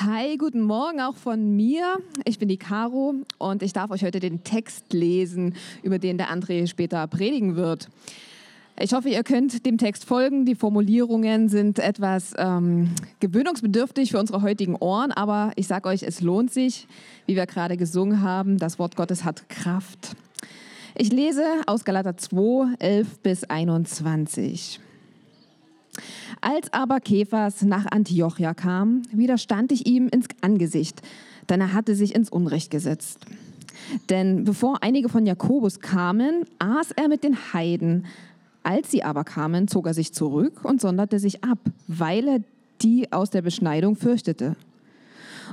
[0.00, 1.96] Hi, guten Morgen auch von mir.
[2.24, 6.30] Ich bin die Caro und ich darf euch heute den Text lesen, über den der
[6.30, 7.88] André später predigen wird.
[8.78, 10.46] Ich hoffe, ihr könnt dem Text folgen.
[10.46, 16.20] Die Formulierungen sind etwas ähm, gewöhnungsbedürftig für unsere heutigen Ohren, aber ich sage euch, es
[16.20, 16.86] lohnt sich,
[17.26, 18.58] wie wir gerade gesungen haben.
[18.58, 20.14] Das Wort Gottes hat Kraft.
[20.94, 24.78] Ich lese aus Galater 2, 11 bis 21.
[26.40, 31.02] Als aber Kephas nach Antiochia kam, widerstand ich ihm ins Angesicht,
[31.48, 33.20] denn er hatte sich ins Unrecht gesetzt.
[34.10, 38.06] Denn bevor einige von Jakobus kamen, aß er mit den Heiden.
[38.62, 42.40] Als sie aber kamen, zog er sich zurück und sonderte sich ab, weil er
[42.82, 44.56] die aus der Beschneidung fürchtete.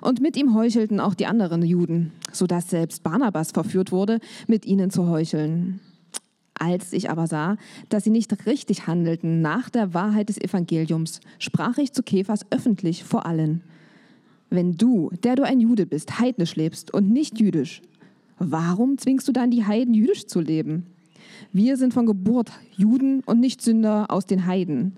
[0.01, 4.91] Und mit ihm heuchelten auch die anderen Juden, sodass selbst Barnabas verführt wurde, mit ihnen
[4.91, 5.79] zu heucheln.
[6.65, 7.57] Als ich aber sah,
[7.89, 13.03] dass sie nicht richtig handelten nach der Wahrheit des Evangeliums, sprach ich zu Kephas öffentlich
[13.03, 13.61] vor allen.
[14.49, 17.83] Wenn du, der du ein Jude bist, heidnisch lebst und nicht jüdisch,
[18.39, 20.87] warum zwingst du dann die Heiden jüdisch zu leben?
[21.53, 24.95] Wir sind von Geburt Juden und nicht Sünder aus den Heiden.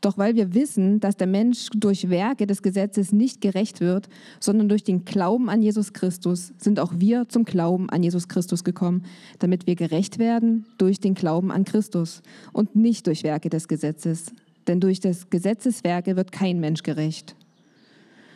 [0.00, 4.68] Doch weil wir wissen, dass der Mensch durch Werke des Gesetzes nicht gerecht wird, sondern
[4.68, 9.04] durch den Glauben an Jesus Christus, sind auch wir zum Glauben an Jesus Christus gekommen,
[9.40, 14.32] damit wir gerecht werden durch den Glauben an Christus und nicht durch Werke des Gesetzes.
[14.66, 17.36] Denn durch des Gesetzes Werke wird kein Mensch gerecht.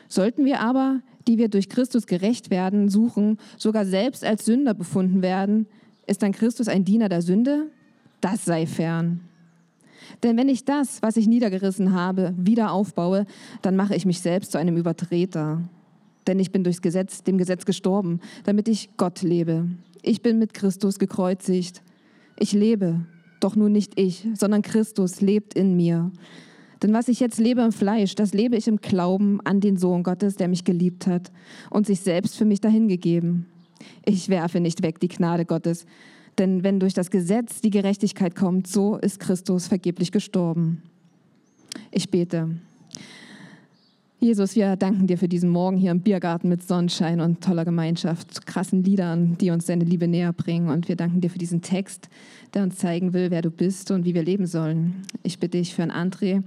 [0.09, 5.23] Sollten wir aber, die wir durch Christus gerecht werden, suchen, sogar selbst als Sünder befunden
[5.23, 5.67] werden,
[6.07, 7.71] ist dann Christus ein Diener der Sünde?
[8.21, 9.21] Das sei fern.
[10.23, 13.27] Denn wenn ich das, was ich niedergerissen habe, wieder aufbaue,
[13.63, 15.63] dann mache ich mich selbst zu einem Übertreter.
[16.27, 19.67] Denn ich bin durchs Gesetz, dem Gesetz gestorben, damit ich Gott lebe.
[20.03, 21.83] Ich bin mit Christus gekreuzigt.
[22.39, 23.07] Ich lebe,
[23.41, 26.11] doch nun nicht ich, sondern Christus lebt in mir.
[26.83, 30.03] Denn was ich jetzt lebe im Fleisch, das lebe ich im Glauben an den Sohn
[30.03, 31.33] Gottes, der mich geliebt hat
[31.71, 33.47] und sich selbst für mich dahingegeben.
[34.05, 35.87] Ich werfe nicht weg die Gnade Gottes,
[36.39, 40.83] denn wenn durch das Gesetz die Gerechtigkeit kommt, so ist Christus vergeblich gestorben.
[41.91, 42.51] Ich bete.
[44.25, 48.47] Jesus, wir danken dir für diesen Morgen hier im Biergarten mit Sonnenschein und toller Gemeinschaft,
[48.47, 50.71] krassen Liedern, die uns deine Liebe näher bringen.
[50.71, 52.09] Und wir danken dir für diesen Text,
[52.55, 55.03] der uns zeigen will, wer du bist und wie wir leben sollen.
[55.23, 56.43] Ich bitte dich für ein André,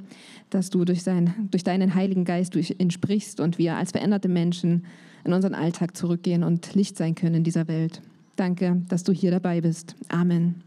[0.50, 4.28] dass du durch, sein, durch deinen Heiligen Geist durch ihn sprichst und wir als veränderte
[4.28, 4.86] Menschen
[5.24, 8.02] in unseren Alltag zurückgehen und Licht sein können in dieser Welt.
[8.38, 9.96] Danke, dass du hier dabei bist.
[10.10, 10.62] Amen.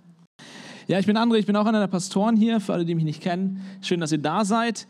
[0.89, 3.05] Ja, ich bin André, ich bin auch einer der Pastoren hier, für alle, die mich
[3.05, 3.61] nicht kennen.
[3.81, 4.89] Schön, dass ihr da seid.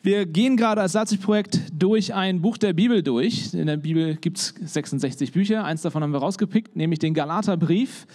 [0.00, 3.52] Wir gehen gerade als Salzig-Projekt durch ein Buch der Bibel durch.
[3.54, 5.64] In der Bibel gibt es 66 Bücher.
[5.64, 8.06] Eins davon haben wir rausgepickt, nämlich den Galaterbrief.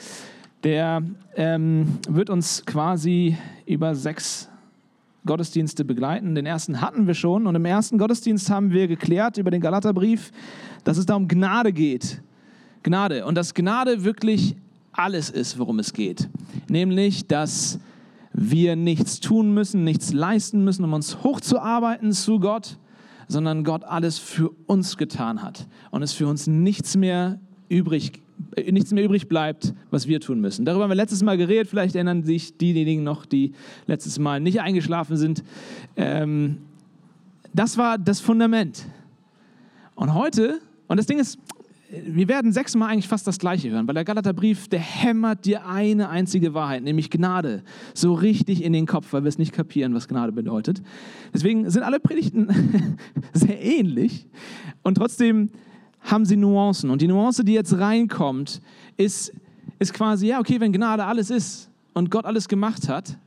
[0.64, 1.04] Der
[1.36, 4.48] ähm, wird uns quasi über sechs
[5.26, 6.34] Gottesdienste begleiten.
[6.34, 10.32] Den ersten hatten wir schon und im ersten Gottesdienst haben wir geklärt über den Galaterbrief,
[10.86, 12.22] dass es da um Gnade geht.
[12.84, 13.26] Gnade.
[13.26, 14.56] Und dass Gnade wirklich
[14.92, 16.30] alles ist, worum es geht.
[16.68, 17.80] Nämlich, dass
[18.34, 22.78] wir nichts tun müssen, nichts leisten müssen, um uns hochzuarbeiten zu Gott,
[23.28, 28.22] sondern Gott alles für uns getan hat und es für uns nichts mehr übrig
[28.56, 30.66] äh, nichts mehr übrig bleibt, was wir tun müssen.
[30.66, 31.68] Darüber haben wir letztes Mal geredet.
[31.68, 33.54] Vielleicht erinnern sich diejenigen noch, die
[33.86, 35.44] letztes Mal nicht eingeschlafen sind.
[35.96, 36.60] Ähm,
[37.54, 38.86] das war das Fundament.
[39.96, 41.38] Und heute, und das Ding ist,
[41.92, 46.10] wir werden sechsmal eigentlich fast das Gleiche hören, weil der Galaterbrief, der hämmert dir eine
[46.10, 47.64] einzige Wahrheit, nämlich Gnade,
[47.96, 50.84] so richtig in den Kopf, weil wir es nicht kapieren, was Gnade bedeutet.
[51.34, 52.48] Deswegen sind alle Predigten
[53.34, 54.28] sehr ähnlich
[54.84, 55.50] und trotzdem
[56.02, 56.92] haben sie Nuancen.
[56.92, 58.62] Und die Nuance, die jetzt reinkommt,
[58.96, 59.34] ist,
[59.80, 63.18] ist quasi, ja, okay, wenn Gnade alles ist und Gott alles gemacht hat,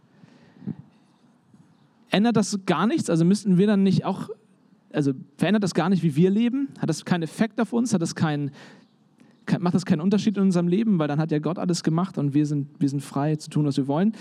[2.11, 3.11] ändert das gar nichts?
[3.11, 4.29] Also müssten wir dann nicht auch
[4.93, 6.69] also verändert das gar nicht, wie wir leben?
[6.79, 7.95] Hat das keinen Effekt auf uns?
[7.95, 8.51] Hat das keinen,
[9.59, 10.99] macht das keinen Unterschied in unserem Leben?
[10.99, 13.65] Weil dann hat ja Gott alles gemacht und wir sind, wir sind frei zu tun,
[13.65, 14.13] was wir wollen.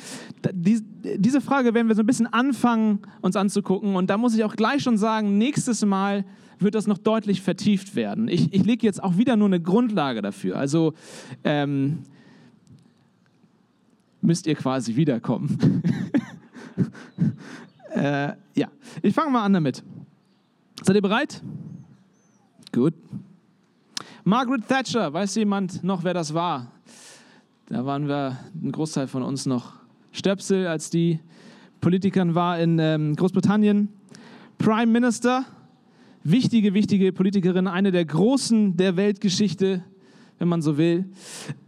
[0.54, 3.96] diese Frage werden wir so ein bisschen anfangen, uns anzugucken.
[3.96, 6.26] Und da muss ich auch gleich schon sagen, nächstes Mal
[6.60, 8.28] wird das noch deutlich vertieft werden.
[8.28, 10.58] Ich, ich lege jetzt auch wieder nur eine Grundlage dafür.
[10.58, 10.94] Also
[11.44, 12.00] ähm,
[14.22, 15.82] müsst ihr quasi wiederkommen.
[17.96, 18.68] äh, ja,
[19.02, 19.84] ich fange mal an damit.
[20.84, 21.44] Seid ihr bereit?
[22.72, 22.96] Gut.
[24.24, 26.72] Margaret Thatcher, weiß jemand noch, wer das war?
[27.68, 29.74] Da waren wir, ein Großteil von uns noch
[30.12, 31.20] Stöpsel, als die
[31.82, 33.90] Politikerin war in ähm, Großbritannien.
[34.58, 35.46] Prime Minister,
[36.24, 39.84] wichtige, wichtige Politikerin, eine der Großen der Weltgeschichte,
[40.40, 41.06] wenn man so will.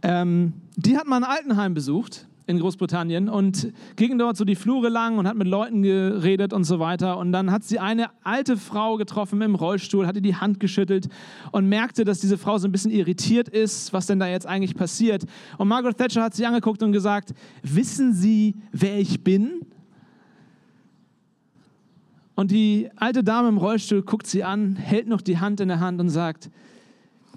[0.02, 4.90] Ähm, die hat mal ein Altenheim besucht in Großbritannien und ging dort so die Flure
[4.90, 7.16] lang und hat mit Leuten geredet und so weiter.
[7.18, 11.08] Und dann hat sie eine alte Frau getroffen im Rollstuhl, hatte die Hand geschüttelt
[11.52, 14.74] und merkte, dass diese Frau so ein bisschen irritiert ist, was denn da jetzt eigentlich
[14.74, 15.24] passiert.
[15.56, 17.32] Und Margaret Thatcher hat sie angeguckt und gesagt,
[17.62, 19.62] wissen Sie, wer ich bin?
[22.34, 25.80] Und die alte Dame im Rollstuhl guckt sie an, hält noch die Hand in der
[25.80, 26.50] Hand und sagt,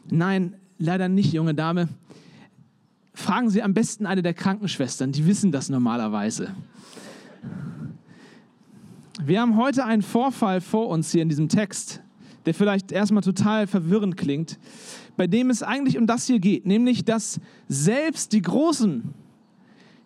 [0.10, 1.88] nein, leider nicht, junge Dame
[3.18, 6.54] fragen Sie am besten eine der Krankenschwestern, die wissen das normalerweise.
[9.26, 12.02] Wir haben heute einen Vorfall vor uns hier in diesem Text,
[12.46, 14.60] der vielleicht erstmal total verwirrend klingt,
[15.18, 19.16] bei dem es eigentlich um das hier geht, nämlich dass selbst die Großen,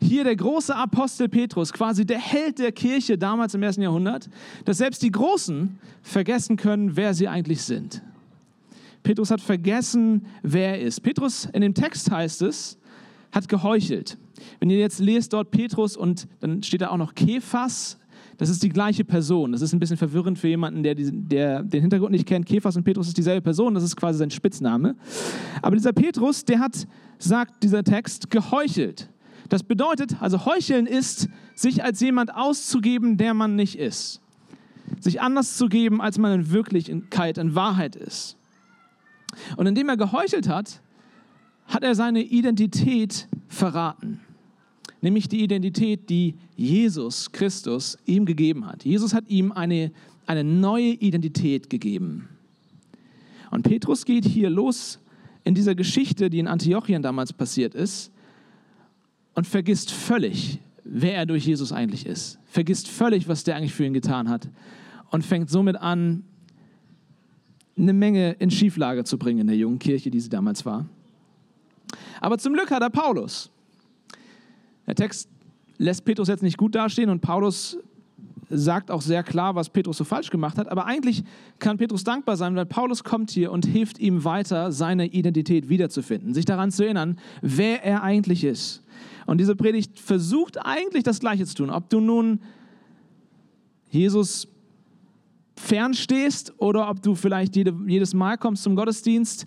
[0.01, 4.29] hier der große Apostel Petrus, quasi der Held der Kirche damals im ersten Jahrhundert,
[4.63, 8.01] dass selbst die Großen vergessen können, wer sie eigentlich sind.
[9.03, 11.01] Petrus hat vergessen, wer er ist.
[11.01, 12.77] Petrus, in dem Text heißt es,
[13.31, 14.17] hat geheuchelt.
[14.59, 17.97] Wenn ihr jetzt lest dort Petrus und dann steht da auch noch Kephas,
[18.37, 19.51] das ist die gleiche Person.
[19.51, 22.45] Das ist ein bisschen verwirrend für jemanden, der, der, den Hintergrund nicht kennt.
[22.45, 24.95] Kephas und Petrus ist dieselbe Person, das ist quasi sein Spitzname.
[25.61, 26.87] Aber dieser Petrus, der hat,
[27.19, 29.09] sagt dieser Text, geheuchelt.
[29.49, 34.21] Das bedeutet, also heucheln ist, sich als jemand auszugeben, der man nicht ist.
[34.99, 38.37] Sich anders zu geben, als man in Wirklichkeit, in Wahrheit ist.
[39.57, 40.81] Und indem er geheuchelt hat,
[41.71, 44.19] hat er seine Identität verraten.
[45.01, 48.83] Nämlich die Identität, die Jesus Christus ihm gegeben hat.
[48.83, 49.91] Jesus hat ihm eine,
[50.27, 52.27] eine neue Identität gegeben.
[53.51, 54.99] Und Petrus geht hier los
[55.43, 58.11] in dieser Geschichte, die in Antiochien damals passiert ist,
[59.33, 62.37] und vergisst völlig, wer er durch Jesus eigentlich ist.
[62.43, 64.49] Vergisst völlig, was der eigentlich für ihn getan hat.
[65.09, 66.23] Und fängt somit an,
[67.77, 70.85] eine Menge in Schieflage zu bringen in der jungen Kirche, die sie damals war.
[72.21, 73.51] Aber zum Glück hat er Paulus.
[74.87, 75.27] Der Text
[75.77, 77.77] lässt Petrus jetzt nicht gut dastehen und Paulus
[78.49, 80.67] sagt auch sehr klar, was Petrus so falsch gemacht hat.
[80.67, 81.23] Aber eigentlich
[81.59, 86.33] kann Petrus dankbar sein, weil Paulus kommt hier und hilft ihm weiter, seine Identität wiederzufinden,
[86.33, 88.83] sich daran zu erinnern, wer er eigentlich ist.
[89.25, 91.69] Und diese Predigt versucht eigentlich das Gleiche zu tun.
[91.69, 92.41] Ob du nun
[93.89, 94.47] Jesus
[95.55, 99.45] fernstehst oder ob du vielleicht jede, jedes Mal kommst zum Gottesdienst,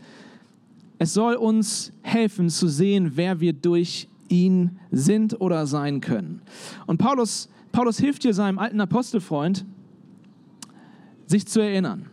[0.99, 6.43] es soll uns helfen zu sehen, wer wir durch ihn sind oder sein können.
[6.87, 9.65] Und Paulus, Paulus hilft hier seinem alten Apostelfreund,
[11.27, 12.07] sich zu erinnern.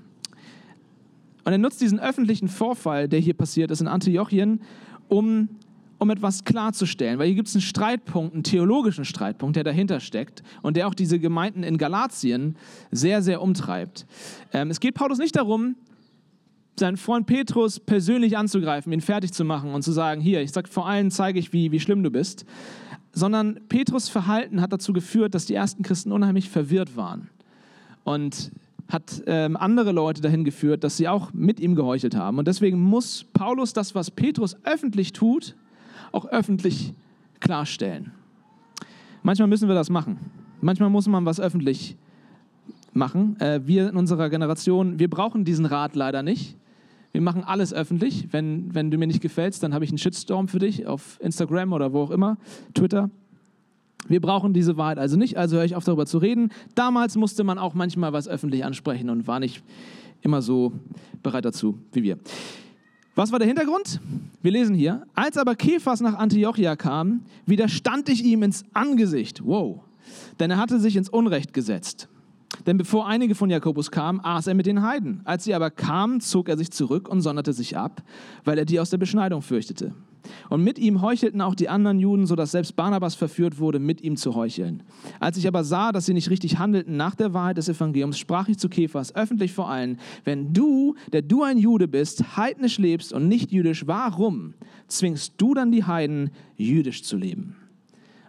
[1.44, 4.62] Und er nutzt diesen öffentlichen Vorfall, der hier passiert ist in Antiochien,
[5.08, 5.50] um,
[5.98, 7.18] um etwas klarzustellen.
[7.20, 10.94] Weil hier gibt es einen Streitpunkt, einen theologischen Streitpunkt, der dahinter steckt und der auch
[10.94, 12.56] diese Gemeinden in Galatien
[12.92, 14.06] sehr, sehr umtreibt.
[14.54, 15.76] Ähm, es geht Paulus nicht darum,
[16.80, 20.68] seinen Freund Petrus persönlich anzugreifen, ihn fertig zu machen und zu sagen, hier, ich sag
[20.68, 22.46] vor allen zeige ich, wie, wie schlimm du bist,
[23.14, 27.30] sondern Petrus Verhalten hat dazu geführt, dass die ersten Christen unheimlich verwirrt waren
[28.04, 28.52] und
[28.88, 32.38] hat ähm, andere Leute dahin geführt, dass sie auch mit ihm geheuchelt haben.
[32.38, 35.56] Und deswegen muss Paulus das, was Petrus öffentlich tut,
[36.12, 36.94] auch öffentlich
[37.40, 38.12] klarstellen.
[39.24, 40.18] Manchmal müssen wir das machen.
[40.62, 41.96] Manchmal muss man was öffentlich
[42.94, 43.40] machen.
[43.40, 46.58] Äh, wir in unserer Generation, wir brauchen diesen Rat leider nicht.
[47.12, 48.28] Wir machen alles öffentlich.
[48.32, 51.74] Wenn, wenn du mir nicht gefällst, dann habe ich einen Shitstorm für dich auf Instagram
[51.74, 52.38] oder wo auch immer,
[52.74, 53.10] Twitter.
[54.08, 56.50] Wir brauchen diese Wahrheit also nicht, also höre ich auf darüber zu reden.
[56.76, 59.64] Damals musste man auch manchmal was öffentlich ansprechen und war nicht
[60.22, 60.74] immer so
[61.22, 62.18] bereit dazu wie wir.
[63.16, 64.00] Was war der Hintergrund?
[64.42, 69.46] Wir lesen hier, als aber Kephas nach Antiochia kam, widerstand ich ihm ins Angesicht.
[69.46, 69.82] Wow.
[70.40, 72.08] Denn er hatte sich ins Unrecht gesetzt.
[72.66, 75.22] Denn bevor einige von Jakobus kamen, aß er mit den Heiden.
[75.24, 78.04] Als sie aber kamen, zog er sich zurück und sonderte sich ab,
[78.44, 79.94] weil er die aus der Beschneidung fürchtete.
[80.50, 84.18] Und mit ihm heuchelten auch die anderen Juden, sodass selbst Barnabas verführt wurde, mit ihm
[84.18, 84.84] zu heucheln.
[85.20, 88.48] Als ich aber sah, dass sie nicht richtig handelten nach der Wahrheit des Evangeliums, sprach
[88.48, 93.14] ich zu Kephas öffentlich vor allen, wenn du, der du ein Jude bist, heidnisch lebst
[93.14, 94.54] und nicht jüdisch, warum
[94.88, 97.56] zwingst du dann die Heiden, jüdisch zu leben?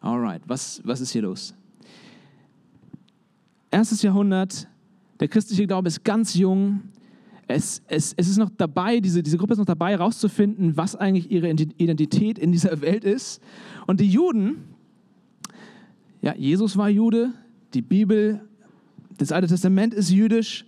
[0.01, 1.55] Alright, was, was ist hier los?
[3.73, 4.69] Erstes Jahrhundert,
[5.21, 6.83] der christliche Glaube ist ganz jung.
[7.49, 11.31] Es, es, es ist noch dabei, diese, diese Gruppe ist noch dabei, herauszufinden, was eigentlich
[11.31, 13.43] ihre Identität in dieser Welt ist.
[13.87, 14.64] Und die Juden,
[16.21, 17.33] ja, Jesus war Jude,
[17.75, 18.41] die Bibel,
[19.19, 20.64] das Alte Testament ist jüdisch,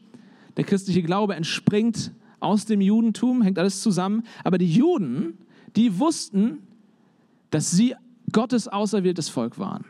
[0.56, 4.24] der christliche Glaube entspringt aus dem Judentum, hängt alles zusammen.
[4.42, 5.38] Aber die Juden,
[5.76, 6.58] die wussten,
[7.50, 7.94] dass sie
[8.32, 9.84] Gottes auserwähltes Volk waren.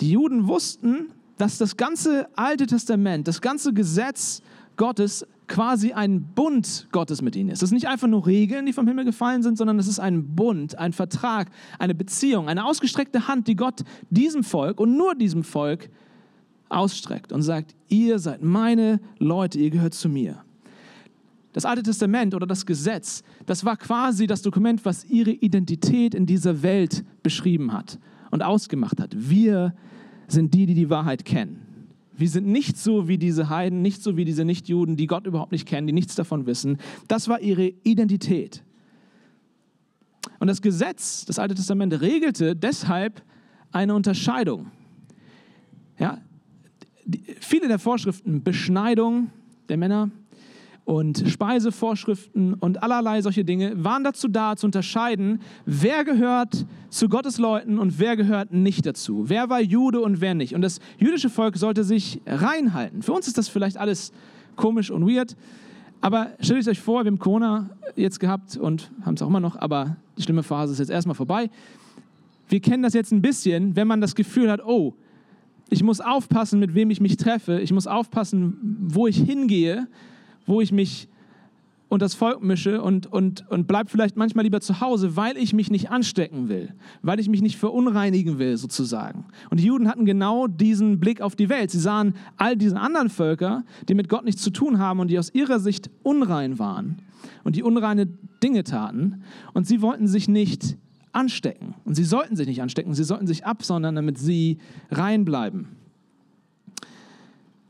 [0.00, 4.42] Die Juden wussten, dass das ganze Alte Testament, das ganze Gesetz
[4.76, 7.62] Gottes quasi ein Bund Gottes mit ihnen ist.
[7.62, 10.34] Es ist nicht einfach nur Regeln, die vom Himmel gefallen sind, sondern es ist ein
[10.34, 11.48] Bund, ein Vertrag,
[11.78, 15.90] eine Beziehung, eine ausgestreckte Hand, die Gott diesem Volk und nur diesem Volk
[16.68, 20.42] ausstreckt und sagt, ihr seid meine Leute, ihr gehört zu mir.
[21.52, 26.26] Das Alte Testament oder das Gesetz, das war quasi das Dokument, was ihre Identität in
[26.26, 27.98] dieser Welt beschrieben hat
[28.32, 29.10] und ausgemacht hat.
[29.14, 29.74] Wir
[30.28, 31.64] sind die, die die Wahrheit kennen.
[32.16, 35.52] Wir sind nicht so wie diese Heiden, nicht so wie diese Nichtjuden, die Gott überhaupt
[35.52, 36.78] nicht kennen, die nichts davon wissen.
[37.08, 38.62] Das war ihre Identität.
[40.38, 43.22] Und das Gesetz, das Alte Testament, regelte deshalb
[43.72, 44.70] eine Unterscheidung.
[45.98, 46.18] Ja,
[47.40, 49.30] viele der Vorschriften, Beschneidung
[49.68, 50.10] der Männer,
[50.84, 57.38] und Speisevorschriften und allerlei solche Dinge waren dazu da, zu unterscheiden, wer gehört zu Gottes
[57.38, 59.24] Leuten und wer gehört nicht dazu.
[59.28, 60.54] Wer war Jude und wer nicht.
[60.54, 63.02] Und das jüdische Volk sollte sich reinhalten.
[63.02, 64.12] Für uns ist das vielleicht alles
[64.56, 65.36] komisch und weird,
[66.00, 69.56] aber stellt euch vor, wir haben Corona jetzt gehabt und haben es auch immer noch,
[69.56, 71.48] aber die schlimme Phase ist jetzt erstmal vorbei.
[72.48, 74.92] Wir kennen das jetzt ein bisschen, wenn man das Gefühl hat, oh,
[75.70, 79.88] ich muss aufpassen, mit wem ich mich treffe, ich muss aufpassen, wo ich hingehe,
[80.46, 81.08] wo ich mich
[81.88, 85.52] unter das Volk mische und, und, und bleib vielleicht manchmal lieber zu Hause, weil ich
[85.52, 89.26] mich nicht anstecken will, weil ich mich nicht verunreinigen will, sozusagen.
[89.50, 91.70] Und die Juden hatten genau diesen Blick auf die Welt.
[91.70, 95.18] Sie sahen all diese anderen Völker, die mit Gott nichts zu tun haben und die
[95.18, 96.98] aus ihrer Sicht unrein waren
[97.44, 98.06] und die unreine
[98.42, 99.22] Dinge taten.
[99.52, 100.76] Und sie wollten sich nicht
[101.12, 101.74] anstecken.
[101.84, 104.58] Und sie sollten sich nicht anstecken, sie sollten sich absondern, damit sie
[104.90, 105.68] rein bleiben.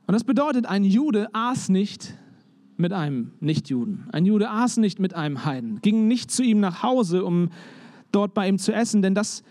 [0.07, 2.14] Und das bedeutet, ein Jude aß nicht
[2.76, 4.04] mit einem Nichtjuden.
[4.12, 7.50] Ein Jude aß nicht mit einem Heiden, ging nicht zu ihm nach Hause, um
[8.12, 9.43] dort bei ihm zu essen, denn das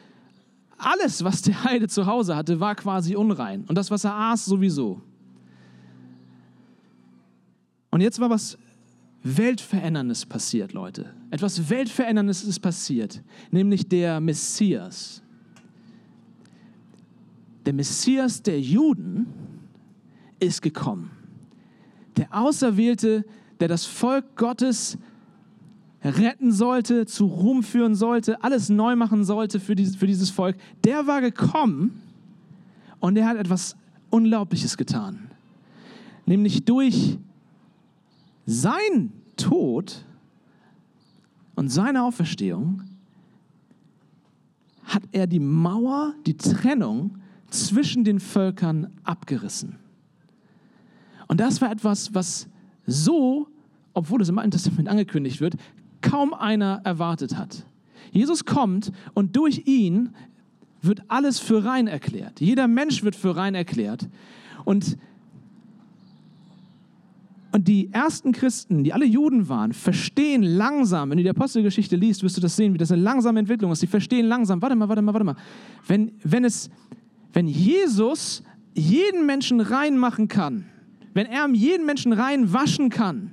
[0.77, 3.63] alles, was der Heide zu Hause hatte, war quasi unrein.
[3.67, 5.01] Und das, was er aß, sowieso.
[7.91, 8.57] Und jetzt war was
[9.23, 11.13] Weltveränderndes passiert, Leute.
[11.31, 15.21] Etwas Weltveränderndes ist passiert, nämlich der Messias.
[17.65, 19.27] Der Messias der Juden
[20.39, 21.11] ist gekommen
[22.17, 23.25] der Auserwählte,
[23.59, 24.97] der das Volk Gottes
[26.03, 30.57] retten sollte, zu Ruhm führen sollte, alles neu machen sollte für dieses, für dieses Volk,
[30.83, 32.01] der war gekommen
[32.99, 33.75] und der hat etwas
[34.09, 35.29] Unglaubliches getan.
[36.25, 37.17] Nämlich durch
[38.45, 40.03] sein Tod
[41.55, 42.83] und seine Auferstehung
[44.83, 47.17] hat er die Mauer, die Trennung
[47.49, 49.77] zwischen den Völkern abgerissen.
[51.27, 52.47] Und das war etwas, was
[52.85, 53.47] so,
[53.93, 55.55] obwohl es im Alten Testament angekündigt wird,
[56.01, 57.65] kaum einer erwartet hat.
[58.11, 60.09] Jesus kommt und durch ihn
[60.81, 62.41] wird alles für rein erklärt.
[62.41, 64.07] Jeder Mensch wird für rein erklärt.
[64.65, 64.97] Und,
[67.51, 72.21] und die ersten Christen, die alle Juden waren, verstehen langsam, wenn du die Apostelgeschichte liest,
[72.21, 73.79] wirst du das sehen, wie das eine langsame Entwicklung ist.
[73.79, 75.35] Sie verstehen langsam, warte mal, warte mal, warte mal.
[75.87, 76.69] Wenn, wenn, es,
[77.31, 80.65] wenn Jesus jeden Menschen reinmachen kann,
[81.13, 83.31] wenn er jeden Menschen rein waschen kann,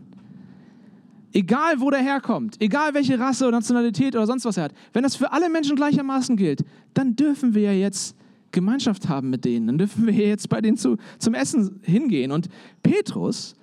[1.32, 5.02] egal wo der herkommt, egal welche Rasse oder Nationalität oder sonst was er hat, wenn
[5.02, 8.16] das für alle Menschen gleichermaßen gilt, dann dürfen wir ja jetzt
[8.52, 12.32] Gemeinschaft haben mit denen, dann dürfen wir jetzt bei denen zu, zum Essen hingehen.
[12.32, 12.48] Und
[12.82, 13.54] Petrus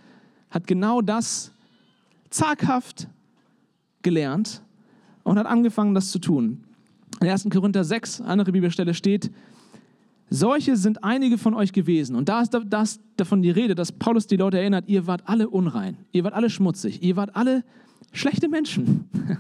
[0.50, 1.52] hat genau das
[2.30, 3.08] zaghaft
[4.02, 4.62] gelernt
[5.24, 6.64] und hat angefangen, das zu tun.
[7.20, 7.48] In 1.
[7.50, 9.32] Korinther 6, andere Bibelstelle steht,
[10.30, 12.16] solche sind einige von euch gewesen.
[12.16, 15.24] Und da ist, da ist davon die Rede, dass Paulus die Leute erinnert, ihr wart
[15.26, 17.64] alle unrein, ihr wart alle schmutzig, ihr wart alle
[18.12, 19.10] schlechte Menschen.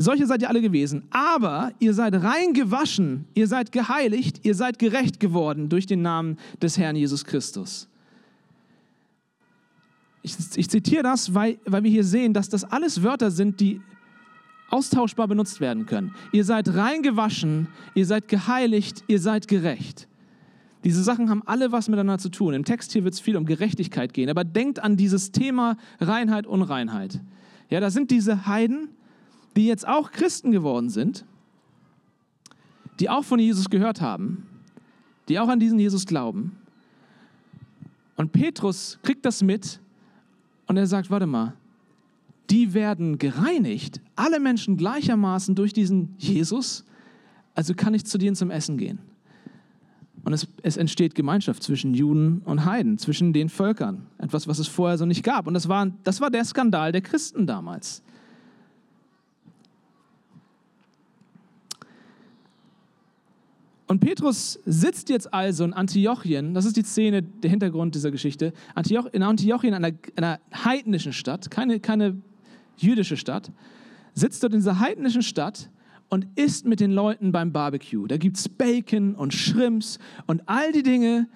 [0.00, 1.02] Solche seid ihr alle gewesen.
[1.10, 6.38] Aber ihr seid rein gewaschen, ihr seid geheiligt, ihr seid gerecht geworden durch den Namen
[6.62, 7.88] des Herrn Jesus Christus.
[10.22, 13.80] Ich, ich zitiere das, weil, weil wir hier sehen, dass das alles Wörter sind, die
[14.70, 16.14] austauschbar benutzt werden können.
[16.32, 20.08] Ihr seid reingewaschen, ihr seid geheiligt, ihr seid gerecht.
[20.84, 22.54] Diese Sachen haben alle was miteinander zu tun.
[22.54, 26.46] Im Text hier wird es viel um Gerechtigkeit gehen, aber denkt an dieses Thema Reinheit,
[26.46, 27.20] Unreinheit.
[27.70, 28.88] Ja, da sind diese Heiden,
[29.56, 31.24] die jetzt auch Christen geworden sind,
[33.00, 34.46] die auch von Jesus gehört haben,
[35.28, 36.56] die auch an diesen Jesus glauben.
[38.16, 39.80] Und Petrus kriegt das mit
[40.66, 41.54] und er sagt, warte mal,
[42.50, 46.84] die werden gereinigt, alle Menschen gleichermaßen durch diesen Jesus,
[47.54, 49.00] also kann ich zu denen zum Essen gehen.
[50.24, 54.06] Und es, es, entsteht Gemeinschaft zwischen Juden und Heiden, zwischen den Völkern.
[54.18, 55.46] Etwas, was es vorher so nicht gab.
[55.46, 58.02] Und das war, das war der Skandal der Christen damals.
[63.86, 68.52] Und Petrus sitzt jetzt also in Antiochien, das ist die Szene, der Hintergrund dieser Geschichte,
[68.74, 72.20] Antioch, in Antiochien, einer, einer heidnischen Stadt, keine, keine
[72.82, 73.50] jüdische Stadt,
[74.14, 75.70] sitzt dort in dieser heidnischen Stadt
[76.08, 78.06] und isst mit den Leuten beim Barbecue.
[78.06, 81.28] Da gibt es Bacon und Shrimps und all die Dinge,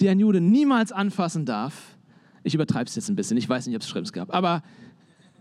[0.00, 1.96] die ein Jude niemals anfassen darf.
[2.42, 4.62] Ich übertreibe es jetzt ein bisschen, ich weiß nicht, ob es Shrimps gab, aber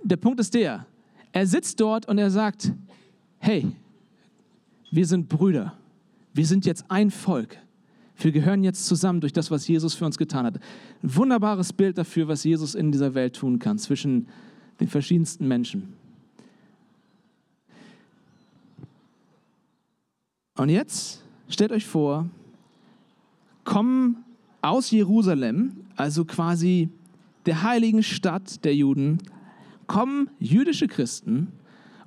[0.04, 0.86] der Punkt ist der,
[1.32, 2.74] er sitzt dort und er sagt,
[3.40, 3.72] hey,
[4.92, 5.78] wir sind Brüder
[6.34, 7.58] wir sind jetzt ein Volk.
[8.18, 10.60] Wir gehören jetzt zusammen durch das, was Jesus für uns getan hat.
[11.02, 14.28] Wunderbares Bild dafür, was Jesus in dieser Welt tun kann, zwischen
[14.82, 15.94] den verschiedensten Menschen.
[20.58, 22.30] Und jetzt stellt euch vor,
[23.64, 24.18] kommen
[24.62, 26.90] aus Jerusalem, also quasi
[27.46, 29.20] der heiligen Stadt der Juden,
[29.88, 31.52] kommen jüdische Christen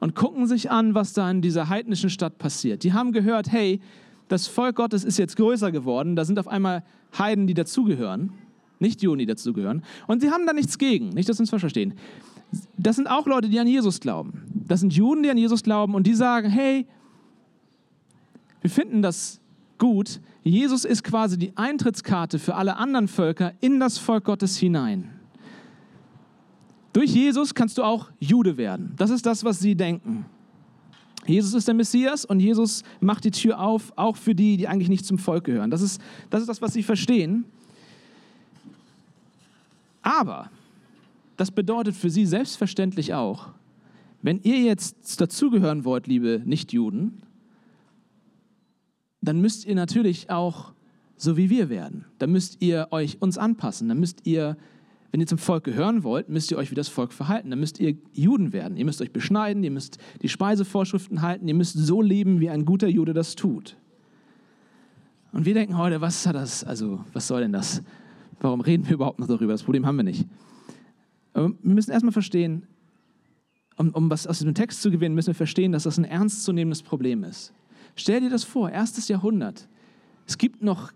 [0.00, 2.82] und gucken sich an, was da in dieser heidnischen Stadt passiert.
[2.82, 3.80] Die haben gehört, hey,
[4.28, 6.16] das Volk Gottes ist jetzt größer geworden.
[6.16, 6.84] Da sind auf einmal
[7.18, 8.32] Heiden, die dazugehören,
[8.78, 9.84] nicht Juden, die dazugehören.
[10.06, 11.94] Und sie haben da nichts gegen, nicht, dass wir uns verstehen.
[12.76, 14.42] Das sind auch Leute, die an Jesus glauben.
[14.66, 16.86] Das sind Juden, die an Jesus glauben und die sagen, hey,
[18.60, 19.40] wir finden das
[19.78, 20.20] gut.
[20.42, 25.10] Jesus ist quasi die Eintrittskarte für alle anderen Völker in das Volk Gottes hinein.
[26.92, 28.94] Durch Jesus kannst du auch Jude werden.
[28.96, 30.26] Das ist das, was sie denken.
[31.26, 34.88] Jesus ist der Messias und Jesus macht die Tür auf, auch für die, die eigentlich
[34.88, 35.70] nicht zum Volk gehören.
[35.70, 37.46] Das ist das, ist das was sie verstehen.
[40.02, 40.50] Aber
[41.36, 43.50] das bedeutet für sie selbstverständlich auch,
[44.22, 47.22] wenn ihr jetzt dazugehören wollt, liebe Nichtjuden,
[49.20, 50.72] dann müsst ihr natürlich auch
[51.16, 52.06] so wie wir werden.
[52.18, 53.88] Dann müsst ihr euch uns anpassen.
[53.88, 54.56] Dann müsst ihr
[55.14, 57.50] wenn ihr zum Volk gehören wollt, müsst ihr euch wie das Volk verhalten.
[57.50, 58.76] Dann müsst ihr Juden werden.
[58.76, 62.64] Ihr müsst euch beschneiden, ihr müsst die Speisevorschriften halten, ihr müsst so leben, wie ein
[62.64, 63.76] guter Jude das tut.
[65.30, 67.80] Und wir denken heute, was hat das, also was soll denn das?
[68.40, 69.52] Warum reden wir überhaupt noch darüber?
[69.52, 70.26] Das Problem haben wir nicht.
[71.34, 72.66] Aber wir müssen erstmal verstehen,
[73.76, 76.82] um, um was aus diesem Text zu gewinnen, müssen wir verstehen, dass das ein ernstzunehmendes
[76.82, 77.52] Problem ist.
[77.96, 79.68] Stell dir das vor, erstes Jahrhundert.
[80.26, 80.92] Es gibt noch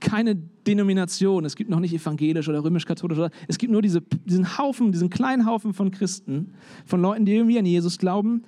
[0.00, 4.92] keine Denomination, es gibt noch nicht evangelisch oder römisch-katholisch, es gibt nur diese, diesen Haufen,
[4.92, 6.54] diesen kleinen Haufen von Christen,
[6.84, 8.42] von Leuten, die irgendwie an Jesus glauben.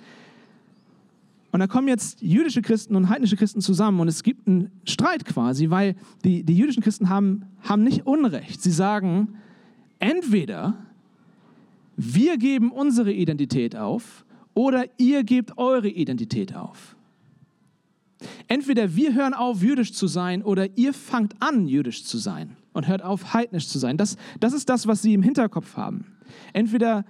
[1.51, 5.25] Und da kommen jetzt jüdische Christen und heidnische Christen zusammen und es gibt einen Streit
[5.25, 8.61] quasi, weil die, die jüdischen Christen haben, haben nicht Unrecht.
[8.61, 9.35] Sie sagen,
[9.99, 10.77] entweder
[12.01, 16.95] wir geben unsere Identität auf oder ihr gebt eure Identität auf.
[18.47, 22.87] Entweder wir hören auf, jüdisch zu sein, oder ihr fangt an, jüdisch zu sein und
[22.87, 23.97] hört auf, heidnisch zu sein.
[23.97, 26.05] Das, das ist das, was sie im Hinterkopf haben.
[26.53, 27.03] Entweder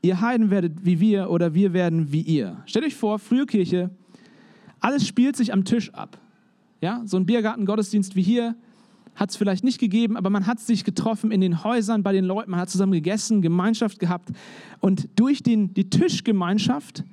[0.00, 2.62] ihr Heiden werdet wie wir oder wir werden wie ihr.
[2.66, 3.90] Stellt euch vor, frühe Kirche,
[4.78, 6.18] alles spielt sich am Tisch ab.
[6.80, 8.54] Ja, so ein Biergarten-Gottesdienst wie hier
[9.14, 12.24] hat es vielleicht nicht gegeben, aber man hat sich getroffen in den Häusern bei den
[12.24, 14.30] Leuten, man hat zusammen gegessen, Gemeinschaft gehabt
[14.80, 17.04] und durch den, die Tischgemeinschaft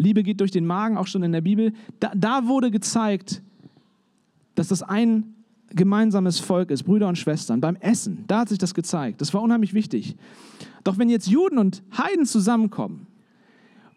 [0.00, 1.72] Liebe geht durch den Magen, auch schon in der Bibel.
[2.00, 3.42] Da, da wurde gezeigt,
[4.54, 5.34] dass das ein
[5.70, 8.24] gemeinsames Volk ist, Brüder und Schwestern, beim Essen.
[8.26, 9.20] Da hat sich das gezeigt.
[9.20, 10.16] Das war unheimlich wichtig.
[10.84, 13.06] Doch wenn jetzt Juden und Heiden zusammenkommen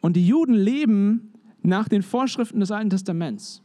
[0.02, 3.63] und die Juden leben nach den Vorschriften des Alten Testaments,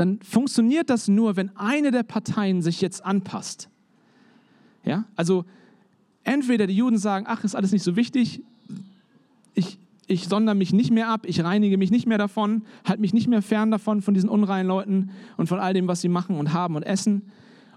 [0.00, 3.68] dann funktioniert das nur, wenn eine der Parteien sich jetzt anpasst.
[4.82, 5.04] Ja?
[5.14, 5.44] Also
[6.24, 8.40] entweder die Juden sagen, ach, ist alles nicht so wichtig,
[9.52, 13.12] ich, ich sondere mich nicht mehr ab, ich reinige mich nicht mehr davon, halte mich
[13.12, 16.36] nicht mehr fern davon, von diesen unreinen Leuten und von all dem, was sie machen
[16.36, 17.20] und haben und essen.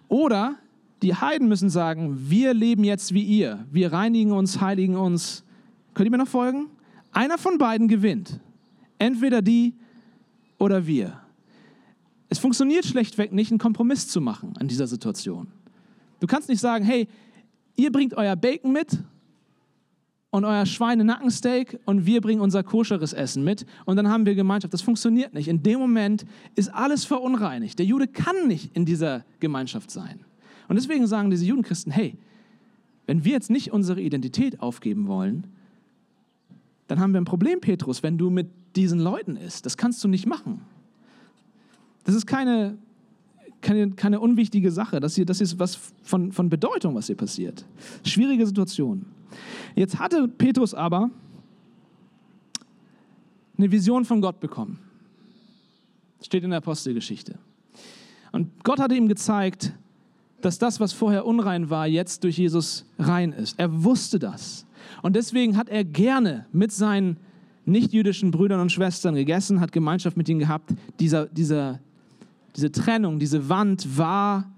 [0.07, 0.55] Oder
[1.01, 5.43] die Heiden müssen sagen, wir leben jetzt wie ihr, wir reinigen uns, heiligen uns.
[5.93, 6.67] Könnt ihr mir noch folgen?
[7.11, 8.39] Einer von beiden gewinnt.
[8.97, 9.73] Entweder die
[10.57, 11.22] oder wir.
[12.33, 15.49] Es funktioniert schlechtweg nicht, einen Kompromiss zu machen in dieser Situation.
[16.19, 17.07] Du kannst nicht sagen, hey,
[17.75, 18.97] ihr bringt euer Bacon mit
[20.31, 24.73] und euer Schweinenackensteak und wir bringen unser koscheres Essen mit und dann haben wir Gemeinschaft.
[24.73, 25.47] Das funktioniert nicht.
[25.47, 27.77] In dem Moment ist alles verunreinigt.
[27.77, 30.25] Der Jude kann nicht in dieser Gemeinschaft sein.
[30.67, 32.17] Und deswegen sagen diese Judenchristen, hey,
[33.05, 35.45] wenn wir jetzt nicht unsere Identität aufgeben wollen,
[36.87, 39.67] dann haben wir ein Problem, Petrus, wenn du mit diesen Leuten isst.
[39.67, 40.61] Das kannst du nicht machen.
[42.03, 42.77] Das ist keine,
[43.61, 44.99] keine, keine unwichtige Sache.
[44.99, 47.65] Das, hier, das ist was von, von Bedeutung, was hier passiert.
[48.05, 49.05] Schwierige Situation.
[49.75, 51.09] Jetzt hatte Petrus aber
[53.57, 54.79] eine Vision von Gott bekommen.
[56.17, 57.37] Das steht in der Apostelgeschichte.
[58.31, 59.73] Und Gott hatte ihm gezeigt,
[60.41, 63.57] dass das, was vorher unrein war, jetzt durch Jesus rein ist.
[63.59, 64.65] Er wusste das.
[65.01, 67.17] Und deswegen hat er gerne mit seinen
[67.65, 70.73] nichtjüdischen Brüdern und Schwestern gegessen, hat Gemeinschaft mit ihnen gehabt.
[70.99, 71.79] Dieser, dieser
[72.55, 74.51] diese Trennung, diese Wand war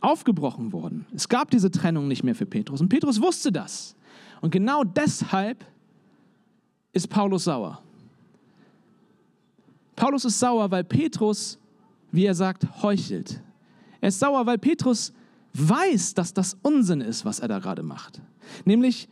[0.00, 1.06] aufgebrochen worden.
[1.14, 2.80] Es gab diese Trennung nicht mehr für Petrus.
[2.80, 3.96] Und Petrus wusste das.
[4.40, 5.64] Und genau deshalb
[6.92, 7.82] ist Paulus sauer.
[9.96, 11.58] Paulus ist sauer, weil Petrus,
[12.12, 13.42] wie er sagt, heuchelt.
[14.00, 15.12] Er ist sauer, weil Petrus
[15.54, 18.20] weiß, dass das Unsinn ist, was er da gerade macht.
[18.64, 19.08] Nämlich,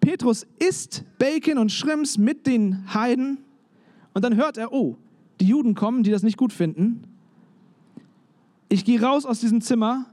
[0.00, 3.38] Petrus isst Bacon und Shrimps mit den Heiden
[4.12, 4.98] und dann hört er, oh,
[5.40, 7.04] die Juden kommen, die das nicht gut finden.
[8.68, 10.06] Ich gehe raus aus diesem Zimmer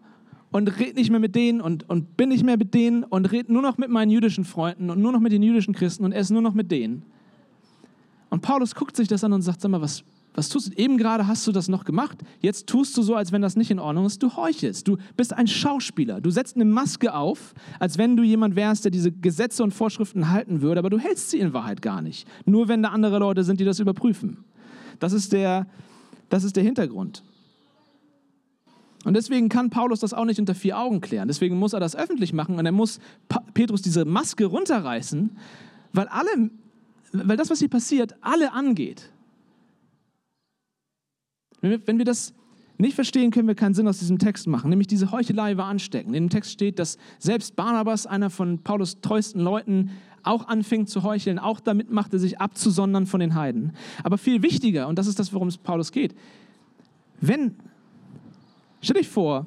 [0.51, 3.51] und rede nicht mehr mit denen und, und bin nicht mehr mit denen und rede
[3.51, 6.33] nur noch mit meinen jüdischen Freunden und nur noch mit den jüdischen Christen und esse
[6.33, 7.03] nur noch mit denen.
[8.29, 10.77] Und Paulus guckt sich das an und sagt, sag mal, was, was tust du?
[10.77, 13.71] Eben gerade hast du das noch gemacht, jetzt tust du so, als wenn das nicht
[13.71, 14.23] in Ordnung ist.
[14.23, 16.21] Du heuchelst, du bist ein Schauspieler.
[16.21, 20.29] Du setzt eine Maske auf, als wenn du jemand wärst, der diese Gesetze und Vorschriften
[20.29, 22.27] halten würde, aber du hältst sie in Wahrheit gar nicht.
[22.45, 24.43] Nur wenn da andere Leute sind, die das überprüfen.
[24.99, 25.67] Das ist der,
[26.29, 27.23] das ist der Hintergrund.
[29.03, 31.27] Und deswegen kann Paulus das auch nicht unter vier Augen klären.
[31.27, 32.99] Deswegen muss er das öffentlich machen und er muss
[33.53, 35.31] Petrus diese Maske runterreißen,
[35.93, 36.51] weil, alle,
[37.11, 39.09] weil das, was hier passiert, alle angeht.
[41.61, 42.33] Wenn wir, wenn wir das
[42.77, 44.69] nicht verstehen, können wir keinen Sinn aus diesem Text machen.
[44.69, 46.15] Nämlich diese Heuchelei war ansteckend.
[46.15, 49.91] In dem Text steht, dass selbst Barnabas, einer von Paulus treuesten Leuten,
[50.23, 53.73] auch anfing zu heucheln, auch damit machte, sich abzusondern von den Heiden.
[54.03, 56.15] Aber viel wichtiger, und das ist das, worum es Paulus geht,
[57.19, 57.55] wenn
[58.81, 59.45] Stell dich vor,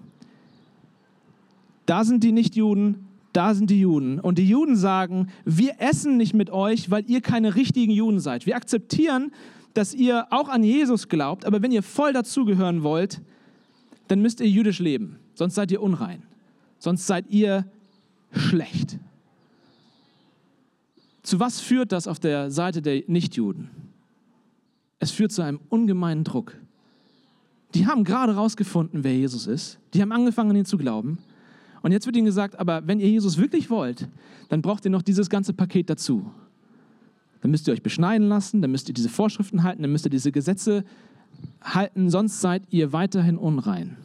[1.87, 4.21] da sind die Nichtjuden, da sind die Juden.
[4.21, 8.47] Und die Juden sagen, wir essen nicht mit euch, weil ihr keine richtigen Juden seid.
[8.47, 9.33] Wir akzeptieren,
[9.75, 13.21] dass ihr auch an Jesus glaubt, aber wenn ihr voll dazugehören wollt,
[14.09, 15.19] dann müsst ihr jüdisch leben.
[15.35, 16.23] Sonst seid ihr unrein.
[16.79, 17.67] Sonst seid ihr
[18.31, 18.99] schlecht.
[21.23, 23.71] Zu was führt das auf der Seite der Nichtjuden?
[25.01, 26.57] Es führt zu einem ungemeinen Druck.
[27.75, 29.79] Die haben gerade rausgefunden, wer Jesus ist.
[29.93, 31.19] Die haben angefangen, an ihn zu glauben.
[31.83, 34.09] Und jetzt wird ihnen gesagt, aber wenn ihr Jesus wirklich wollt,
[34.49, 36.31] dann braucht ihr noch dieses ganze Paket dazu.
[37.41, 40.11] Dann müsst ihr euch beschneiden lassen, dann müsst ihr diese Vorschriften halten, dann müsst ihr
[40.11, 40.85] diese Gesetze
[41.63, 43.97] halten, sonst seid ihr weiterhin unrein.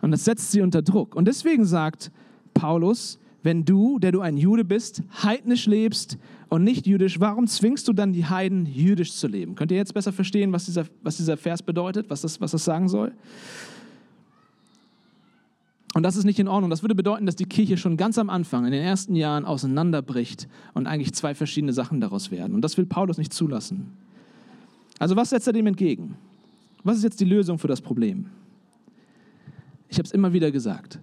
[0.00, 1.16] Und das setzt sie unter Druck.
[1.16, 2.12] Und deswegen sagt
[2.54, 6.18] Paulus, wenn du, der du ein Jude bist, heidnisch lebst
[6.52, 9.54] und nicht jüdisch, warum zwingst du dann die Heiden, jüdisch zu leben?
[9.54, 12.62] Könnt ihr jetzt besser verstehen, was dieser, was dieser Vers bedeutet, was das, was das
[12.62, 13.12] sagen soll?
[15.94, 16.68] Und das ist nicht in Ordnung.
[16.68, 20.46] Das würde bedeuten, dass die Kirche schon ganz am Anfang, in den ersten Jahren, auseinanderbricht
[20.74, 22.54] und eigentlich zwei verschiedene Sachen daraus werden.
[22.54, 23.86] Und das will Paulus nicht zulassen.
[24.98, 26.18] Also was setzt er dem entgegen?
[26.84, 28.26] Was ist jetzt die Lösung für das Problem?
[29.88, 31.00] Ich habe es immer wieder gesagt.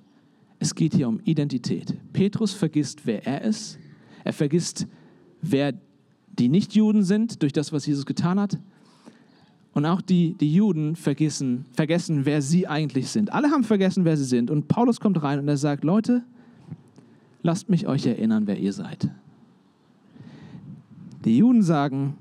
[0.60, 1.98] Es geht hier um Identität.
[2.14, 3.80] Petrus vergisst, wer er ist.
[4.24, 4.86] Er vergisst,
[5.42, 5.74] wer
[6.38, 8.58] die Nichtjuden sind durch das, was Jesus getan hat.
[9.74, 13.32] Und auch die, die Juden vergessen, vergessen, wer sie eigentlich sind.
[13.32, 14.50] Alle haben vergessen, wer sie sind.
[14.50, 16.24] Und Paulus kommt rein und er sagt, Leute,
[17.44, 19.10] lasst mich euch erinnern, wer ihr seid.
[21.26, 22.16] Die Juden sagen,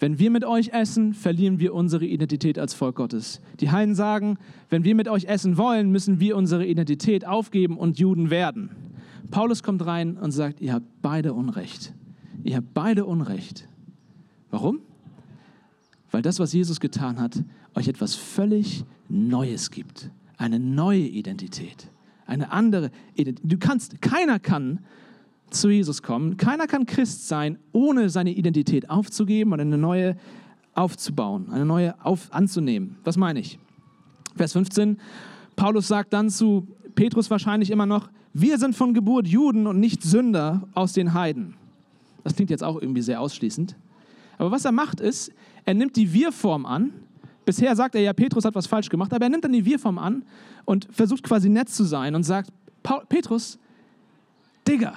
[0.00, 3.40] wenn wir mit euch essen, verlieren wir unsere Identität als Volk Gottes.
[3.60, 4.38] Die Heiden sagen,
[4.70, 8.70] wenn wir mit euch essen wollen, müssen wir unsere Identität aufgeben und Juden werden.
[9.30, 11.92] Paulus kommt rein und sagt, ihr habt beide Unrecht.
[12.44, 13.68] Ihr habt beide Unrecht.
[14.50, 14.80] Warum?
[16.10, 17.42] Weil das, was Jesus getan hat,
[17.74, 20.10] euch etwas völlig Neues gibt.
[20.36, 21.88] Eine neue Identität.
[22.26, 23.50] Eine andere Identität.
[23.52, 24.80] Du kannst, keiner kann
[25.50, 26.36] zu Jesus kommen.
[26.36, 30.16] Keiner kann Christ sein, ohne seine Identität aufzugeben und eine neue
[30.74, 32.96] aufzubauen, eine neue auf, anzunehmen.
[33.04, 33.58] Was meine ich?
[34.36, 34.98] Vers 15,
[35.56, 40.02] Paulus sagt dann zu Petrus wahrscheinlich immer noch, wir sind von Geburt Juden und nicht
[40.02, 41.56] Sünder aus den Heiden.
[42.24, 43.76] Das klingt jetzt auch irgendwie sehr ausschließend.
[44.38, 45.32] Aber was er macht ist,
[45.64, 46.92] er nimmt die Wir-Form an.
[47.44, 49.98] Bisher sagt er ja, Petrus hat was falsch gemacht, aber er nimmt dann die Wir-Form
[49.98, 50.24] an
[50.64, 52.50] und versucht quasi nett zu sein und sagt,
[53.08, 53.58] Petrus,
[54.66, 54.94] Digga,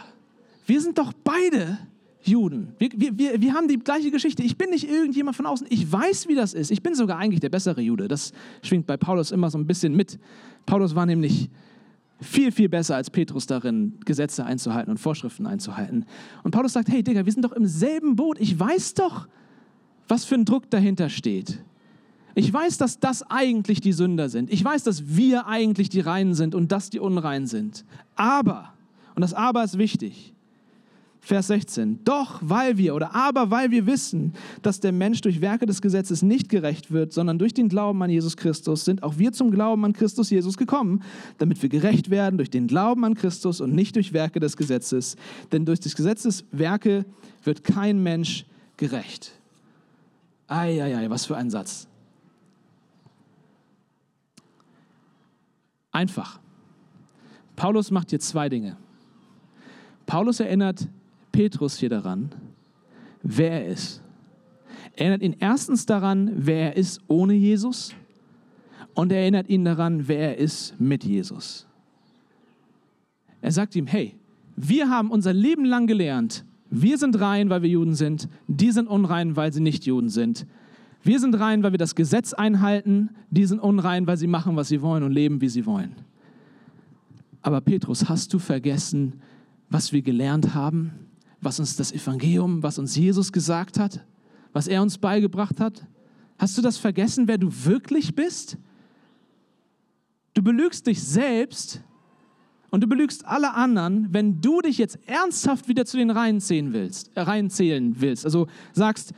[0.66, 1.80] wir sind doch beide
[2.22, 2.74] Juden.
[2.78, 4.44] Wir, wir, wir, wir haben die gleiche Geschichte.
[4.44, 5.68] Ich bin nicht irgendjemand von außen.
[5.70, 6.72] Ich weiß, wie das ist.
[6.72, 8.08] Ich bin sogar eigentlich der bessere Jude.
[8.08, 8.32] Das
[8.62, 10.20] schwingt bei Paulus immer so ein bisschen mit.
[10.66, 11.50] Paulus war nämlich
[12.24, 16.06] viel, viel besser als Petrus darin, Gesetze einzuhalten und Vorschriften einzuhalten.
[16.44, 18.40] Und Paulus sagt, hey Digga, wir sind doch im selben Boot.
[18.40, 19.28] Ich weiß doch,
[20.08, 21.64] was für ein Druck dahinter steht.
[22.36, 24.52] Ich weiß, dass das eigentlich die Sünder sind.
[24.52, 27.86] Ich weiß, dass wir eigentlich die Reinen sind und dass die Unreinen sind.
[28.16, 28.74] Aber,
[29.16, 30.33] und das Aber ist wichtig,
[31.26, 32.04] Vers 16.
[32.04, 36.22] Doch weil wir oder aber weil wir wissen, dass der Mensch durch Werke des Gesetzes
[36.22, 39.86] nicht gerecht wird, sondern durch den Glauben an Jesus Christus, sind auch wir zum Glauben
[39.86, 41.02] an Christus Jesus gekommen,
[41.38, 45.16] damit wir gerecht werden durch den Glauben an Christus und nicht durch Werke des Gesetzes.
[45.54, 47.06] Denn durch des Gesetzes Werke
[47.46, 49.32] wird kein Mensch gerecht.
[50.48, 51.88] Eieiei, was für ein Satz.
[55.94, 56.42] Einfach.
[57.56, 58.76] Paulus macht hier zwei Dinge.
[60.06, 60.90] Paulus erinnert
[61.34, 62.30] Petrus hier daran,
[63.24, 64.02] wer er ist.
[64.96, 67.94] Er erinnert ihn erstens daran, wer er ist ohne Jesus
[68.94, 71.68] und er erinnert ihn daran, wer er ist mit Jesus.
[73.42, 74.16] Er sagt ihm, hey,
[74.56, 78.88] wir haben unser Leben lang gelernt, wir sind rein, weil wir Juden sind, die sind
[78.88, 80.46] unrein, weil sie nicht Juden sind.
[81.04, 84.70] Wir sind rein, weil wir das Gesetz einhalten, die sind unrein, weil sie machen, was
[84.70, 85.96] sie wollen und leben, wie sie wollen.
[87.42, 89.22] Aber Petrus, hast du vergessen,
[89.70, 90.94] was wir gelernt haben,
[91.44, 94.06] was uns das Evangelium, was uns Jesus gesagt hat,
[94.54, 95.86] was er uns beigebracht hat?
[96.38, 98.58] Hast du das vergessen, wer du wirklich bist?
[100.34, 101.82] Du belügst dich selbst
[102.72, 106.74] und du belügst alle anderen, wenn du dich jetzt ernsthaft wieder zu den Reihen zählen
[106.74, 108.26] willst, äh, reinzählen willst.
[108.26, 109.14] Also sagst,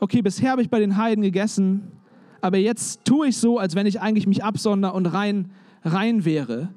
[0.00, 1.92] okay, bisher habe ich bei den Heiden gegessen,
[2.40, 5.50] aber jetzt tue ich so, als wenn ich eigentlich mich absonder und rein,
[5.84, 6.72] rein wäre.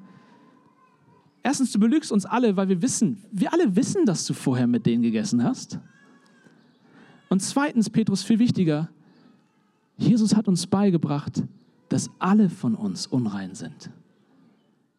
[1.42, 4.84] Erstens, du belügst uns alle, weil wir wissen, wir alle wissen, dass du vorher mit
[4.86, 5.78] denen gegessen hast.
[7.28, 8.90] Und zweitens, Petrus, viel wichtiger,
[9.96, 11.42] Jesus hat uns beigebracht,
[11.88, 13.90] dass alle von uns unrein sind.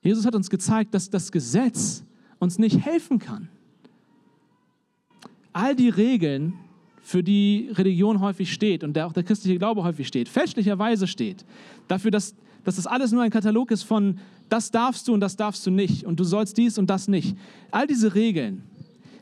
[0.01, 2.04] Jesus hat uns gezeigt, dass das Gesetz
[2.39, 3.49] uns nicht helfen kann.
[5.54, 6.54] All die Regeln,
[7.01, 11.45] für die Religion häufig steht und der auch der christliche Glaube häufig steht, fälschlicherweise steht,
[11.88, 14.19] dafür, dass, dass das alles nur ein Katalog ist von
[14.51, 17.37] das darfst du und das darfst du nicht und du sollst dies und das nicht.
[17.71, 18.63] All diese Regeln,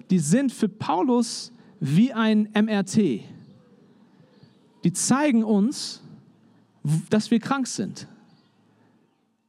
[0.09, 3.21] die sind für Paulus wie ein MRT.
[4.83, 6.01] Die zeigen uns,
[7.11, 8.07] dass wir krank sind.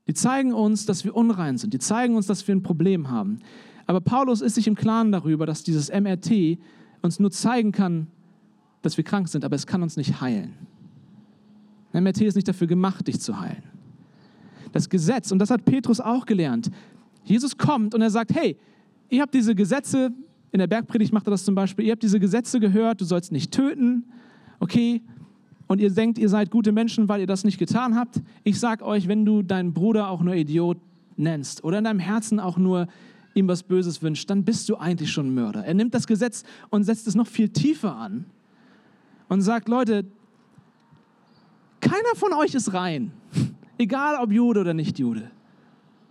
[0.07, 1.73] Die zeigen uns, dass wir unrein sind.
[1.73, 3.39] Die zeigen uns, dass wir ein Problem haben.
[3.87, 6.59] Aber Paulus ist sich im Klaren darüber, dass dieses MRT
[7.01, 8.09] uns nur zeigen kann,
[8.83, 10.53] dass wir krank sind, aber es kann uns nicht heilen.
[11.95, 13.70] Ein MRT ist nicht dafür gemacht, dich zu heilen.
[14.73, 16.71] Das Gesetz, und das hat Petrus auch gelernt.
[17.25, 18.57] Jesus kommt und er sagt, hey,
[19.09, 20.13] ihr habt diese Gesetze,
[20.53, 23.33] in der Bergpredigt macht er das zum Beispiel, ihr habt diese Gesetze gehört, du sollst
[23.33, 24.05] nicht töten,
[24.59, 25.03] okay,
[25.67, 28.21] und ihr denkt, ihr seid gute Menschen, weil ihr das nicht getan habt.
[28.43, 30.79] Ich sag euch, wenn du deinen Bruder auch nur Idiot
[31.17, 32.89] nennst oder in deinem Herzen auch nur
[33.35, 35.65] ihm was Böses wünscht, dann bist du eigentlich schon Mörder.
[35.65, 38.25] Er nimmt das Gesetz und setzt es noch viel tiefer an
[39.29, 40.05] und sagt, Leute,
[41.81, 43.13] keiner von euch ist rein,
[43.81, 45.31] egal ob Jude oder nicht Jude.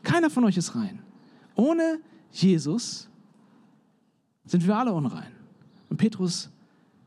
[0.04, 1.00] Keiner von euch ist rein.
[1.56, 2.00] Ohne
[2.32, 3.10] Jesus
[4.46, 5.32] sind wir alle unrein.
[5.90, 6.50] Und Petrus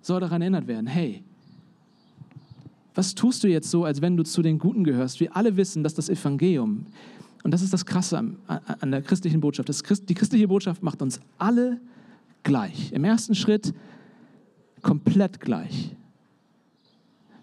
[0.00, 1.22] soll daran erinnert werden, hey,
[2.94, 5.20] was tust du jetzt so, als wenn du zu den Guten gehörst?
[5.20, 6.86] Wir alle wissen, dass das Evangelium,
[7.42, 11.00] und das ist das Krasse an, an der christlichen Botschaft, Christ, die christliche Botschaft macht
[11.00, 11.80] uns alle
[12.42, 12.92] gleich.
[12.92, 13.72] Im ersten Schritt
[14.82, 15.96] komplett gleich.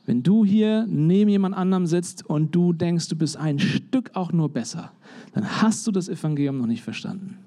[0.10, 4.32] Wenn du hier neben jemand anderem sitzt und du denkst, du bist ein Stück auch
[4.32, 4.91] nur besser,
[5.34, 7.38] dann hast du das Evangelium noch nicht verstanden.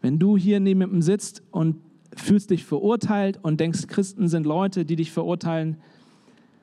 [0.00, 1.78] Wenn du hier neben jemandem sitzt und
[2.14, 5.78] fühlst dich verurteilt und denkst, Christen sind Leute, die dich verurteilen,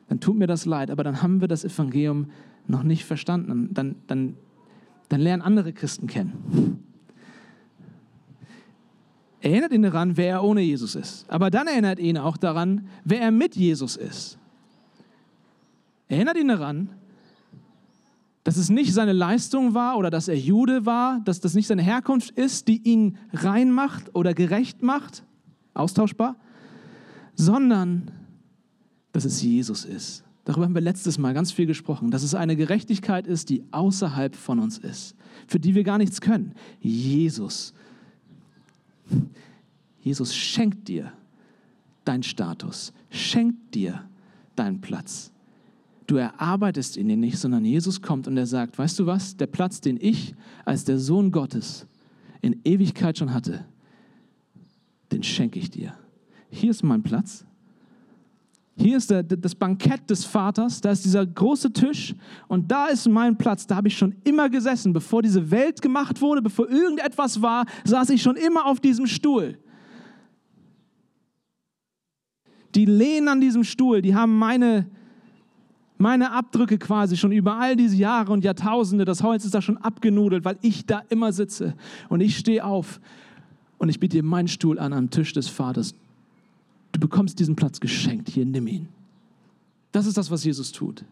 [0.08, 2.28] dann tut mir das leid, aber dann haben wir das Evangelium
[2.68, 3.74] noch nicht verstanden.
[3.74, 4.38] Dann, dann,
[5.10, 6.80] dann lernen andere Christen kennen.
[9.42, 11.30] Erinnert ihn daran, wer er ohne Jesus ist.
[11.30, 14.38] Aber dann erinnert ihn auch daran, wer er mit Jesus ist.
[16.12, 16.90] Erinnert ihn daran,
[18.44, 21.84] dass es nicht seine Leistung war oder dass er Jude war, dass das nicht seine
[21.84, 25.24] Herkunft ist, die ihn rein macht oder gerecht macht,
[25.74, 26.36] austauschbar,
[27.36, 28.12] sondern
[29.14, 30.26] dass es Jesus ist.
[30.44, 34.36] Darüber haben wir letztes Mal ganz viel gesprochen, dass es eine Gerechtigkeit ist, die außerhalb
[34.36, 35.16] von uns ist,
[35.48, 36.56] für die wir gar nichts können.
[36.82, 37.74] Jesus.
[40.02, 41.14] Jesus schenkt dir
[42.04, 44.04] deinen Status, schenkt dir
[44.58, 45.32] deinen Platz.
[46.12, 49.80] Du erarbeitest ihn nicht, sondern Jesus kommt und er sagt, weißt du was, der Platz,
[49.80, 51.88] den ich als der Sohn Gottes
[52.42, 53.64] in Ewigkeit schon hatte,
[55.10, 55.94] den schenke ich dir.
[56.50, 57.46] Hier ist mein Platz,
[58.76, 62.14] hier ist der, das Bankett des Vaters, da ist dieser große Tisch
[62.50, 63.66] und da ist mein Platz.
[63.66, 64.92] Da habe ich schon immer gesessen.
[64.92, 69.58] Bevor diese Welt gemacht wurde, bevor irgendetwas war, saß ich schon immer auf diesem Stuhl.
[72.76, 74.90] Die Lehnen an diesem Stuhl, die haben meine,
[76.02, 79.06] meine Abdrücke quasi schon über all diese Jahre und Jahrtausende.
[79.06, 81.76] Das Holz ist da schon abgenudelt, weil ich da immer sitze.
[82.10, 83.00] Und ich stehe auf
[83.78, 85.96] und ich biete dir meinen Stuhl an am Tisch des Vaters.
[86.92, 88.30] Du bekommst diesen Platz geschenkt.
[88.30, 88.90] Hier, nimm ihn.
[89.92, 91.06] Das ist das, was Jesus tut.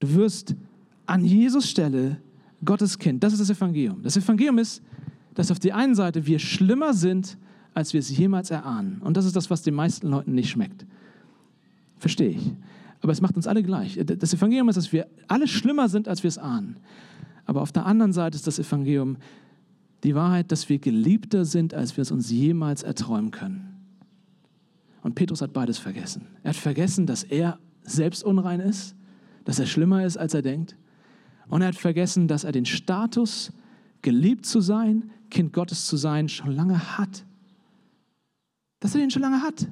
[0.00, 0.54] Du wirst
[1.06, 2.18] an Jesus Stelle
[2.64, 3.22] Gottes Kind.
[3.22, 4.02] Das ist das Evangelium.
[4.02, 4.82] Das Evangelium ist,
[5.34, 7.36] dass auf der einen Seite wir schlimmer sind,
[7.74, 9.00] als wir es jemals erahnen.
[9.02, 10.86] Und das ist das, was den meisten Leuten nicht schmeckt.
[11.98, 12.52] Verstehe ich.
[13.04, 14.00] Aber es macht uns alle gleich.
[14.02, 16.78] Das Evangelium ist, dass wir alle schlimmer sind, als wir es ahnen.
[17.44, 19.18] Aber auf der anderen Seite ist das Evangelium
[20.04, 23.76] die Wahrheit, dass wir geliebter sind, als wir es uns jemals erträumen können.
[25.02, 26.28] Und Petrus hat beides vergessen.
[26.42, 28.96] Er hat vergessen, dass er selbst unrein ist,
[29.44, 30.74] dass er schlimmer ist, als er denkt.
[31.48, 33.52] Und er hat vergessen, dass er den Status,
[34.00, 37.26] geliebt zu sein, Kind Gottes zu sein, schon lange hat.
[38.80, 39.66] Dass er den schon lange hat.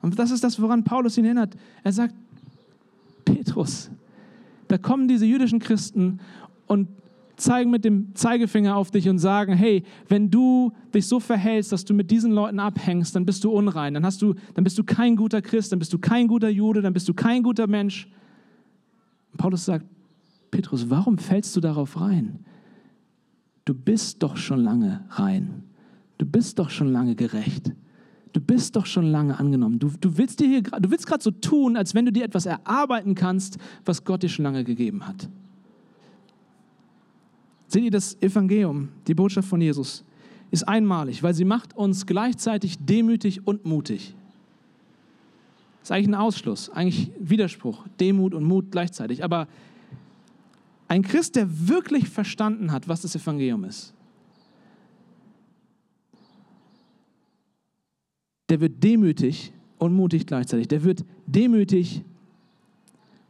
[0.00, 1.56] Und das ist das, woran Paulus ihn erinnert.
[1.82, 2.14] Er sagt,
[3.24, 3.90] Petrus,
[4.68, 6.20] da kommen diese jüdischen Christen
[6.66, 6.88] und
[7.36, 11.84] zeigen mit dem Zeigefinger auf dich und sagen, hey, wenn du dich so verhältst, dass
[11.84, 14.84] du mit diesen Leuten abhängst, dann bist du unrein, dann, hast du, dann bist du
[14.84, 18.08] kein guter Christ, dann bist du kein guter Jude, dann bist du kein guter Mensch.
[19.32, 19.86] Und Paulus sagt,
[20.50, 22.40] Petrus, warum fällst du darauf rein?
[23.64, 25.62] Du bist doch schon lange rein.
[26.16, 27.72] Du bist doch schon lange gerecht.
[28.32, 29.78] Du bist doch schon lange angenommen.
[29.78, 34.04] Du, du willst, willst gerade so tun, als wenn du dir etwas erarbeiten kannst, was
[34.04, 35.28] Gott dir schon lange gegeben hat.
[37.68, 40.04] Seht ihr, das Evangelium, die Botschaft von Jesus,
[40.50, 44.14] ist einmalig, weil sie macht uns gleichzeitig demütig und mutig.
[45.80, 49.22] Das ist eigentlich ein Ausschluss, eigentlich Widerspruch, Demut und Mut gleichzeitig.
[49.22, 49.46] Aber
[50.88, 53.92] ein Christ, der wirklich verstanden hat, was das Evangelium ist,
[58.48, 60.68] der wird demütig und mutig gleichzeitig.
[60.68, 62.02] Der wird demütig,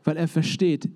[0.04, 0.88] weil er versteht,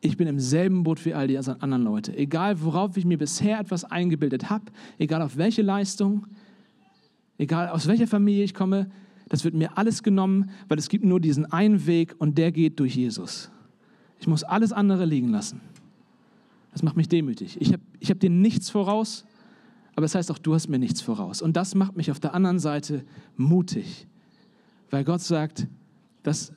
[0.00, 2.16] ich bin im selben Boot wie all die anderen Leute.
[2.16, 4.64] Egal, worauf ich mir bisher etwas eingebildet habe,
[4.98, 6.26] egal auf welche Leistung,
[7.38, 8.90] egal aus welcher Familie ich komme,
[9.28, 12.80] das wird mir alles genommen, weil es gibt nur diesen einen Weg und der geht
[12.80, 13.50] durch Jesus.
[14.18, 15.60] Ich muss alles andere liegen lassen.
[16.72, 17.56] Das macht mich demütig.
[17.60, 19.24] Ich habe ich hab dir nichts voraus,
[19.94, 21.42] aber es das heißt auch, du hast mir nichts voraus.
[21.42, 23.04] Und das macht mich auf der anderen Seite
[23.36, 24.06] mutig,
[24.90, 25.66] weil Gott sagt,
[26.22, 26.52] dass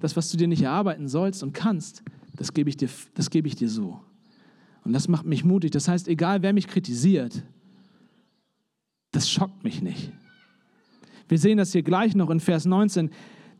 [0.00, 2.02] das, was du dir nicht erarbeiten sollst und kannst,
[2.36, 4.00] das gebe ich dir, das gebe ich dir so.
[4.84, 5.70] Und das macht mich mutig.
[5.72, 7.42] Das heißt, egal wer mich kritisiert,
[9.12, 10.12] das schockt mich nicht.
[11.28, 13.10] Wir sehen das hier gleich noch in Vers 19.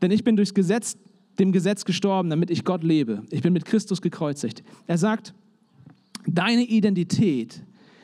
[0.01, 0.97] Denn ich bin durchs Gesetz,
[1.39, 3.23] dem Gesetz gestorben, damit ich Gott lebe.
[3.29, 4.63] Ich bin mit Christus gekreuzigt.
[4.87, 5.33] Er sagt,
[6.25, 7.63] deine Identität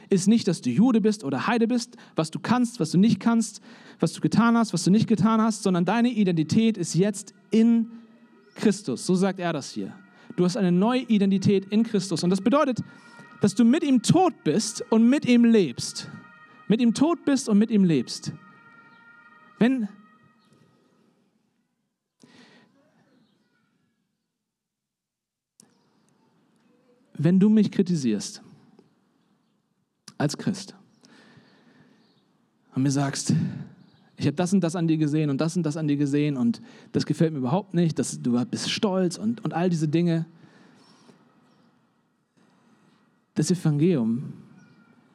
[0.10, 3.20] ist nicht, dass du Jude bist oder Heide bist, was du kannst, was du nicht
[3.20, 3.62] kannst,
[4.00, 7.92] was du getan hast, was du nicht getan hast, sondern deine Identität ist jetzt in
[8.56, 9.06] Christus.
[9.06, 9.94] So sagt er das hier.
[10.36, 12.24] Du hast eine neue Identität in Christus.
[12.24, 12.80] Und das bedeutet,
[13.42, 16.10] dass du mit ihm tot bist und mit ihm lebst.
[16.68, 18.34] Mit ihm tot bist und mit ihm lebst.
[19.60, 19.88] Wenn,
[27.14, 28.44] wenn du mich kritisierst
[30.18, 30.76] als Christ
[32.78, 33.34] und mir sagst,
[34.18, 36.38] ich habe das und das an dir gesehen und das und das an dir gesehen
[36.38, 40.28] und das gefällt mir überhaupt nicht, dass du bist stolz und, und all diese Dinge.
[43.34, 44.32] Das Evangelium,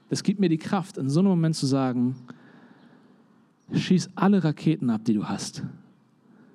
[0.09, 2.17] das gibt mir die Kraft, in so einem Moment zu sagen,
[3.73, 5.63] schieß alle Raketen ab, die du hast.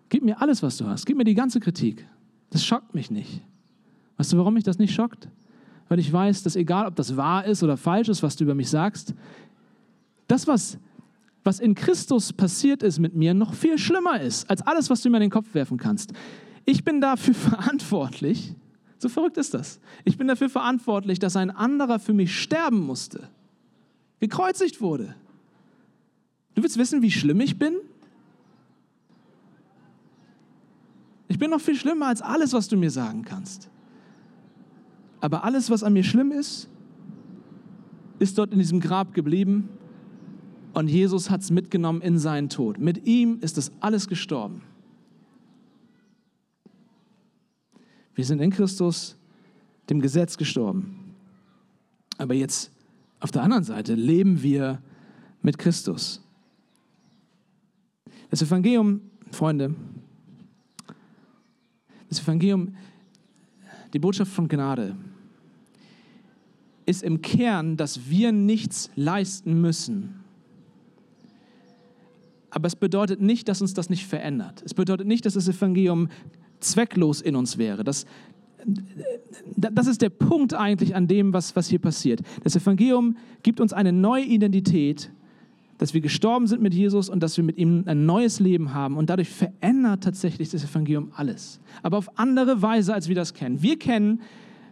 [0.10, 1.06] Gib mir alles, was du hast.
[1.06, 2.06] Gib mir die ganze Kritik.
[2.50, 3.42] Das schockt mich nicht.
[4.18, 5.30] Weißt du, warum mich das nicht schockt?
[5.90, 8.56] Weil ich weiß, dass egal, ob das wahr ist oder falsch ist, was du über
[8.56, 9.14] mich sagst,
[10.28, 10.78] das, was
[11.48, 15.10] was in Christus passiert ist mit mir, noch viel schlimmer ist als alles, was du
[15.10, 16.12] mir in den Kopf werfen kannst.
[16.66, 18.54] Ich bin dafür verantwortlich,
[19.00, 19.80] so verrückt ist das.
[20.04, 23.30] Ich bin dafür verantwortlich, dass ein anderer für mich sterben musste,
[24.20, 25.16] gekreuzigt wurde.
[26.54, 27.78] Du willst wissen, wie schlimm ich bin?
[31.30, 33.70] Ich bin noch viel schlimmer als alles, was du mir sagen kannst.
[35.20, 36.70] Aber alles, was an mir schlimm ist,
[38.20, 39.70] ist dort in diesem Grab geblieben
[40.74, 42.80] und Jesus hat es mitgenommen in seinen Tod.
[42.80, 44.62] Mit ihm ist das alles gestorben.
[48.16, 49.16] Wir sind in Christus,
[49.90, 51.14] dem Gesetz gestorben.
[52.18, 52.72] Aber jetzt
[53.20, 54.82] auf der anderen Seite leben wir
[55.42, 56.24] mit Christus.
[58.30, 59.02] Das Evangelium,
[59.32, 59.76] Freunde,
[62.10, 62.76] das Evangelium,
[63.94, 64.96] die Botschaft von Gnade,
[66.86, 70.24] ist im Kern, dass wir nichts leisten müssen,
[72.50, 74.64] aber es bedeutet nicht, dass uns das nicht verändert.
[74.66, 76.10] Es bedeutet nicht, dass das Evangelium
[76.60, 77.84] zwecklos in uns wäre.
[77.84, 78.06] Das,
[79.56, 82.22] das ist der Punkt eigentlich an dem, was, was hier passiert.
[82.44, 85.12] Das Evangelium gibt uns eine neue Identität,
[85.78, 88.98] dass wir gestorben sind mit Jesus und dass wir mit ihm ein neues Leben haben.
[88.98, 91.60] Und dadurch verändert tatsächlich das Evangelium alles.
[91.84, 93.62] Aber auf andere Weise, als wir das kennen.
[93.62, 94.22] Wir kennen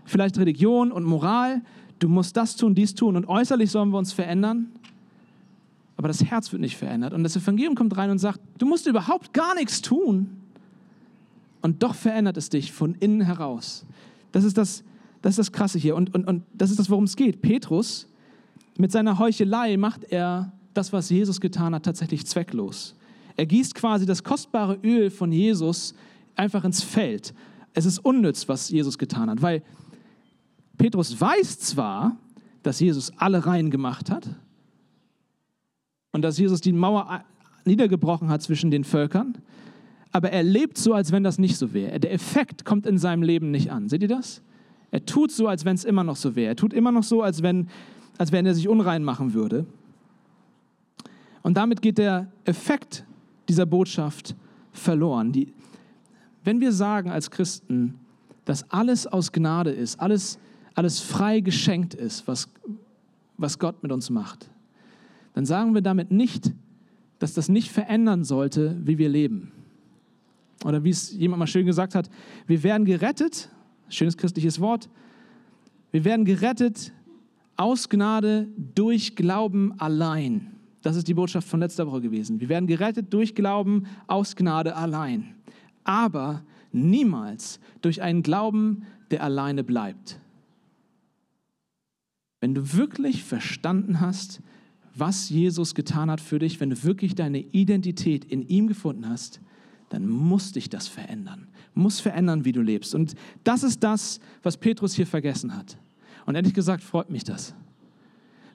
[0.06, 1.62] vielleicht Religion und Moral.
[2.00, 4.68] Du musst das tun, dies tun und äußerlich sollen wir uns verändern.
[5.98, 7.14] aber das Herz wird nicht verändert.
[7.14, 10.30] Und das Evangelium kommt rein und sagt, du musst überhaupt gar nichts tun.
[11.62, 13.86] Und doch verändert es dich von innen heraus.
[14.32, 14.84] Das ist das,
[15.22, 15.96] das, ist das Krasse hier.
[15.96, 17.42] Und, und, und das ist das, worum es geht.
[17.42, 18.08] Petrus,
[18.78, 22.96] mit seiner Heuchelei macht er das, was Jesus getan hat, tatsächlich zwecklos.
[23.38, 25.94] Er gießt quasi das kostbare Öl von Jesus
[26.36, 27.34] einfach ins Feld.
[27.74, 29.64] Es ist unnütz, was Jesus getan hat, weil
[30.78, 32.18] Petrus weiß zwar,
[32.64, 34.28] dass Jesus alle rein gemacht hat
[36.12, 37.24] und dass Jesus die Mauer
[37.66, 39.38] niedergebrochen hat zwischen den Völkern,
[40.12, 42.00] aber er lebt so, als wenn das nicht so wäre.
[42.00, 43.90] Der Effekt kommt in seinem Leben nicht an.
[43.90, 44.42] Seht ihr das?
[44.92, 46.48] Er tut so, als wenn es immer noch so wäre.
[46.48, 47.68] Er tut immer noch so, als wenn,
[48.18, 49.66] als wenn er sich unrein machen würde.
[51.46, 53.06] Und damit geht der Effekt
[53.48, 54.36] dieser Botschaft
[54.72, 55.32] verloren.
[55.32, 55.54] Die,
[56.44, 58.00] wenn wir sagen als Christen,
[58.46, 60.40] dass alles aus Gnade ist, alles
[60.76, 62.50] alles frei geschenkt ist, was,
[63.38, 64.50] was Gott mit uns macht,
[65.34, 66.52] dann sagen wir damit nicht,
[67.20, 69.52] dass das nicht verändern sollte, wie wir leben.
[70.66, 72.10] Oder wie es jemand mal schön gesagt hat,
[72.46, 73.50] wir werden gerettet,
[73.88, 74.90] schönes christliches Wort,
[75.92, 76.92] wir werden gerettet
[77.56, 80.55] aus Gnade durch Glauben allein.
[80.86, 82.40] Das ist die Botschaft von letzter Woche gewesen.
[82.40, 85.34] Wir werden gerettet durch Glauben aus Gnade allein.
[85.84, 90.20] Aber niemals durch einen Glauben, der alleine bleibt.
[92.40, 94.44] Wenn du wirklich verstanden hast,
[94.94, 99.42] was Jesus getan hat für dich, wenn du wirklich deine Identität in ihm gefunden hast,
[99.90, 101.48] dann muss dich das verändern.
[101.74, 102.94] Muss verändern, wie du lebst.
[102.94, 105.80] Und das ist das, was Petrus hier vergessen hat.
[106.28, 107.56] Und ehrlich gesagt freut mich das.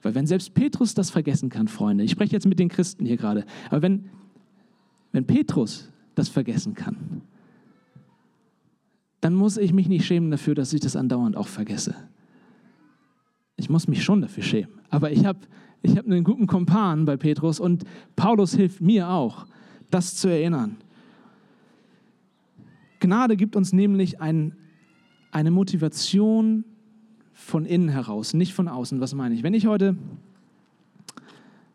[0.03, 3.17] Weil wenn selbst Petrus das vergessen kann, Freunde, ich spreche jetzt mit den Christen hier
[3.17, 4.09] gerade, aber wenn,
[5.13, 7.23] wenn Petrus das vergessen kann,
[9.21, 11.95] dann muss ich mich nicht schämen dafür, dass ich das andauernd auch vergesse.
[13.57, 14.81] Ich muss mich schon dafür schämen.
[14.89, 15.41] Aber ich habe
[15.83, 17.85] ich hab einen guten Kompan bei Petrus und
[18.17, 19.47] Paulus hilft mir auch,
[19.91, 20.77] das zu erinnern.
[23.01, 24.57] Gnade gibt uns nämlich ein,
[25.31, 26.65] eine Motivation
[27.41, 29.01] von innen heraus, nicht von außen.
[29.01, 29.43] Was meine ich?
[29.43, 29.97] Wenn ich heute,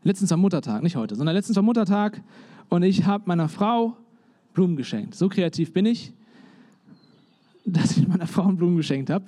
[0.03, 2.21] letztens am Muttertag, nicht heute, sondern letztens am Muttertag
[2.69, 3.97] und ich habe meiner Frau
[4.53, 5.15] Blumen geschenkt.
[5.15, 6.13] So kreativ bin ich,
[7.65, 9.25] dass ich meiner Frau Blumen geschenkt habe.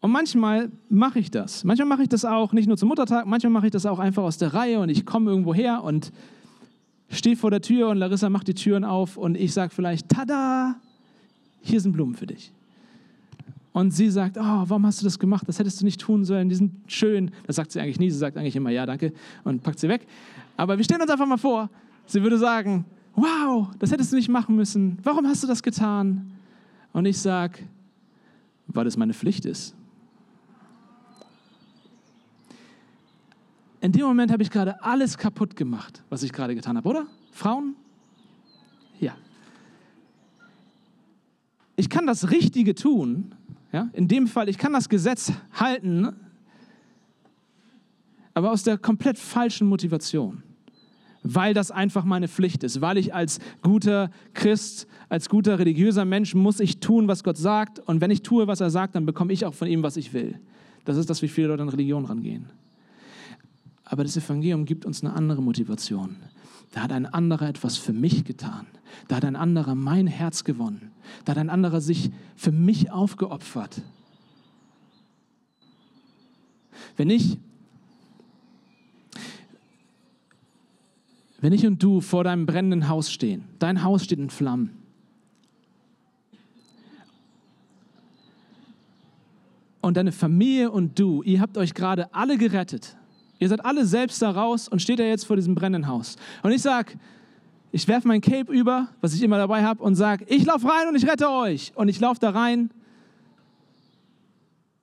[0.00, 1.64] Und manchmal mache ich das.
[1.64, 4.22] Manchmal mache ich das auch nicht nur zum Muttertag, manchmal mache ich das auch einfach
[4.22, 6.12] aus der Reihe und ich komme irgendwo her und
[7.10, 10.76] stehe vor der Tür und Larissa macht die Türen auf und ich sage vielleicht, tada,
[11.60, 12.52] hier sind Blumen für dich.
[13.72, 15.48] Und sie sagt, oh, warum hast du das gemacht?
[15.48, 17.30] Das hättest du nicht tun sollen, die sind schön.
[17.46, 19.12] Das sagt sie eigentlich nie, sie sagt eigentlich immer, ja, danke
[19.44, 20.06] und packt sie weg.
[20.56, 21.70] Aber wir stellen uns einfach mal vor,
[22.06, 24.98] sie würde sagen, wow, das hättest du nicht machen müssen.
[25.02, 26.32] Warum hast du das getan?
[26.92, 27.60] Und ich sage,
[28.66, 29.74] weil es meine Pflicht ist.
[33.82, 37.06] in dem Moment habe ich gerade alles kaputt gemacht, was ich gerade getan habe, oder?
[37.32, 37.74] Frauen?
[39.00, 39.16] Ja.
[41.74, 43.34] Ich kann das Richtige tun,
[43.72, 43.88] ja?
[43.92, 46.14] in dem Fall, ich kann das Gesetz halten,
[48.34, 50.42] aber aus der komplett falschen Motivation.
[51.24, 56.34] Weil das einfach meine Pflicht ist, weil ich als guter Christ, als guter religiöser Mensch
[56.34, 57.78] muss ich tun, was Gott sagt.
[57.78, 60.12] Und wenn ich tue, was er sagt, dann bekomme ich auch von ihm, was ich
[60.12, 60.40] will.
[60.84, 62.46] Das ist das, wie viele Leute an Religion rangehen.
[63.84, 66.16] Aber das Evangelium gibt uns eine andere Motivation.
[66.72, 68.66] Da hat ein anderer etwas für mich getan.
[69.06, 70.90] Da hat ein anderer mein Herz gewonnen.
[71.24, 73.82] Da hat ein anderer sich für mich aufgeopfert.
[76.96, 77.38] Wenn ich,
[81.40, 84.70] wenn ich und du vor deinem brennenden Haus stehen, dein Haus steht in Flammen.
[89.82, 92.96] Und deine Familie und du, ihr habt euch gerade alle gerettet
[93.42, 96.14] Ihr seid alle selbst da raus und steht da jetzt vor diesem brennenden Haus.
[96.44, 96.92] Und ich sage,
[97.72, 100.86] ich werfe mein Cape über, was ich immer dabei habe, und sage, ich laufe rein
[100.86, 101.72] und ich rette euch.
[101.74, 102.70] Und ich laufe da rein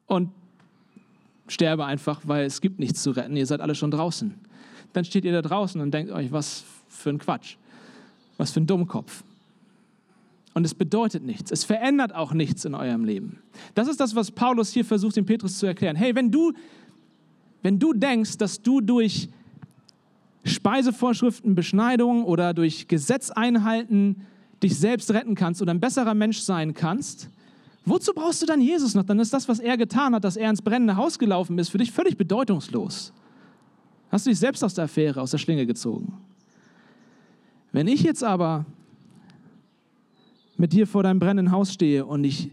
[0.07, 0.32] und
[1.47, 3.38] sterbe einfach, weil es gibt nichts zu retten.
[3.38, 4.36] Ihr seid alle schon draußen.
[4.91, 7.55] Dann steht ihr da draußen und denkt euch, was für ein Quatsch,
[8.36, 9.24] was für ein Dummkopf.
[10.53, 11.49] Und es bedeutet nichts.
[11.49, 13.39] Es verändert auch nichts in eurem Leben.
[13.74, 15.95] Das ist das, was Paulus hier versucht, dem Petrus zu erklären.
[15.95, 16.51] Hey, wenn du
[17.62, 19.30] wenn du denkst, dass du durch
[20.45, 24.26] Speisevorschriften, Beschneidungen oder durch Gesetzeinhalten
[24.64, 27.30] dich selbst retten kannst oder ein besserer Mensch sein kannst,
[27.86, 29.03] wozu brauchst du dann Jesus noch?
[29.03, 31.78] Dann ist das, was er getan hat, dass er ins brennende Haus gelaufen ist, für
[31.78, 33.14] dich völlig bedeutungslos.
[34.12, 36.14] Hast du dich selbst aus der Affäre, aus der Schlinge gezogen.
[37.72, 38.66] Wenn ich jetzt aber
[40.57, 42.49] mit dir vor deinem brennenden Haus stehe und ich,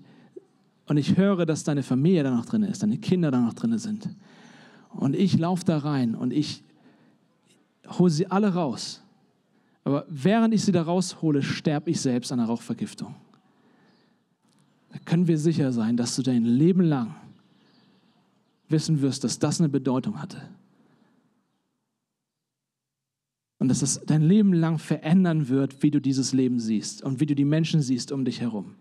[0.87, 3.77] und ich höre, dass deine Familie da noch drin ist, deine Kinder da noch drin
[3.79, 4.09] sind,
[4.97, 6.63] und ich laufe da rein und ich
[7.99, 9.03] hole sie alle raus.
[9.85, 13.15] Aber während ich sie da raushole, sterbe ich selbst an der Rauchvergiftung.
[14.93, 17.15] Da können wir sicher sein, dass du dein Leben lang
[18.69, 20.43] wissen wirst, dass das eine Bedeutung hatte.
[23.59, 27.27] Und dass es dein Leben lang verändern wird, wie du dieses Leben siehst und wie
[27.27, 28.75] du die Menschen siehst um dich herum.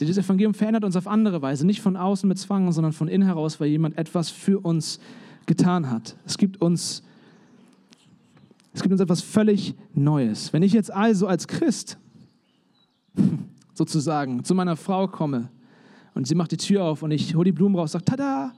[0.00, 3.26] Dieses Evangelium verändert uns auf andere Weise, nicht von außen mit Zwang, sondern von innen
[3.26, 4.98] heraus, weil jemand etwas für uns
[5.46, 6.16] getan hat.
[6.26, 7.02] Es gibt uns,
[8.72, 10.52] es gibt uns etwas völlig Neues.
[10.52, 11.98] Wenn ich jetzt also als Christ
[13.74, 15.48] sozusagen zu meiner Frau komme
[16.14, 18.52] und sie macht die Tür auf und ich hole die Blumen raus, sage, tada!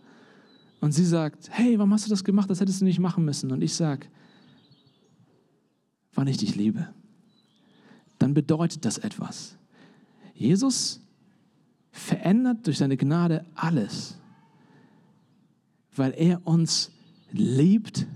[0.80, 2.48] Und sie sagt, hey, warum hast du das gemacht?
[2.50, 3.50] Das hättest du nicht machen müssen.
[3.50, 4.06] Und ich sage,
[6.14, 6.88] wann ich dich liebe.
[8.18, 9.56] Dann bedeutet das etwas.
[10.34, 11.00] Jesus
[11.96, 14.18] verändert durch seine Gnade alles,
[15.94, 16.92] weil er uns
[17.32, 18.06] liebt,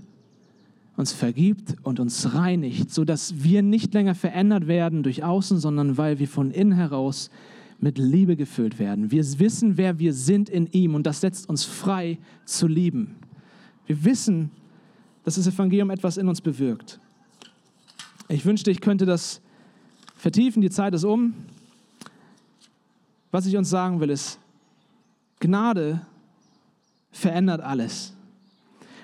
[0.97, 6.19] uns vergibt und uns reinigt, sodass wir nicht länger verändert werden durch außen, sondern weil
[6.19, 7.31] wir von innen heraus
[7.79, 9.09] mit Liebe gefüllt werden.
[9.09, 13.15] Wir wissen, wer wir sind in ihm und das setzt uns frei zu lieben.
[13.87, 14.51] Wir wissen,
[15.23, 16.99] dass das Evangelium etwas in uns bewirkt.
[18.27, 19.41] Ich wünschte, ich könnte das
[20.15, 20.61] vertiefen.
[20.61, 21.33] Die Zeit ist um.
[23.31, 24.39] Was ich uns sagen will, ist,
[25.39, 26.05] Gnade
[27.11, 28.13] verändert alles.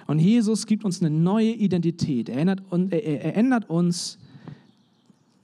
[0.06, 2.30] Und Jesus gibt uns eine neue Identität.
[2.30, 2.62] Er ändert,
[2.92, 4.18] er, er ändert uns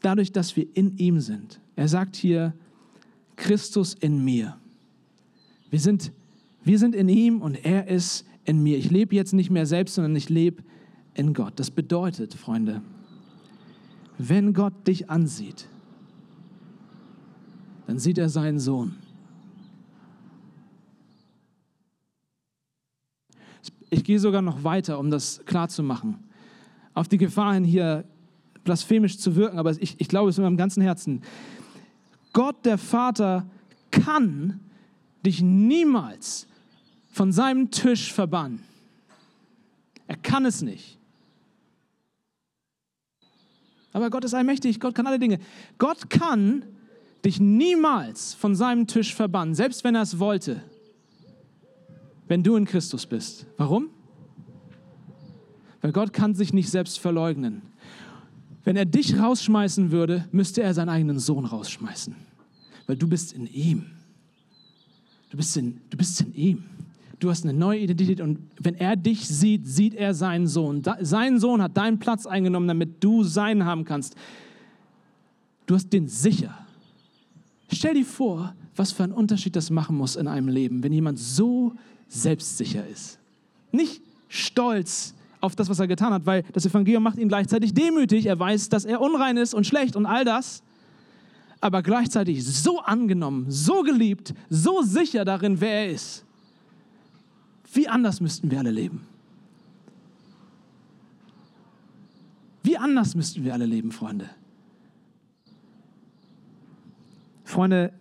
[0.01, 1.59] dadurch, dass wir in ihm sind.
[1.75, 2.53] Er sagt hier,
[3.35, 4.57] Christus in mir.
[5.69, 6.11] Wir sind,
[6.63, 8.77] wir sind in ihm und er ist in mir.
[8.77, 10.63] Ich lebe jetzt nicht mehr selbst, sondern ich lebe
[11.15, 11.53] in Gott.
[11.57, 12.81] Das bedeutet, Freunde,
[14.17, 15.67] wenn Gott dich ansieht,
[17.87, 18.95] dann sieht er seinen Sohn.
[23.89, 26.15] Ich gehe sogar noch weiter, um das klarzumachen.
[26.93, 28.05] Auf die Gefahr hin, hier
[28.63, 31.21] blasphemisch zu wirken, aber ich, ich glaube es in meinem ganzen Herzen.
[32.31, 33.45] Gott, der Vater,
[33.91, 34.59] kann
[35.23, 36.47] dich niemals
[37.11, 38.63] von seinem Tisch verbannen.
[40.07, 40.97] Er kann es nicht.
[43.93, 45.39] Aber Gott ist allmächtig, Gott kann alle Dinge.
[45.77, 46.65] Gott kann
[47.23, 50.61] dich niemals von seinem Tisch verbannen, selbst wenn er es wollte,
[52.27, 53.45] wenn du in Christus bist.
[53.57, 53.89] Warum?
[55.81, 57.61] Weil Gott kann sich nicht selbst verleugnen.
[58.63, 62.15] Wenn er dich rausschmeißen würde, müsste er seinen eigenen Sohn rausschmeißen.
[62.87, 63.85] Weil du bist in ihm.
[65.29, 66.63] Du bist in, du bist in ihm.
[67.19, 70.83] Du hast eine neue Identität und wenn er dich sieht, sieht er seinen Sohn.
[71.01, 74.15] sein Sohn hat deinen Platz eingenommen, damit du seinen haben kannst.
[75.65, 76.62] Du hast den sicher.
[77.73, 81.19] Stell dir vor, was für einen Unterschied das machen muss in einem Leben, wenn jemand
[81.19, 81.73] so
[82.07, 83.19] selbstsicher ist.
[83.71, 88.25] Nicht stolz auf das, was er getan hat, weil das Evangelium macht ihn gleichzeitig demütig.
[88.25, 90.63] Er weiß, dass er unrein ist und schlecht und all das.
[91.59, 96.25] Aber gleichzeitig so angenommen, so geliebt, so sicher darin, wer er ist.
[97.73, 99.01] Wie anders müssten wir alle leben?
[102.63, 104.29] Wie anders müssten wir alle leben, Freunde?
[107.53, 107.93] Freunde,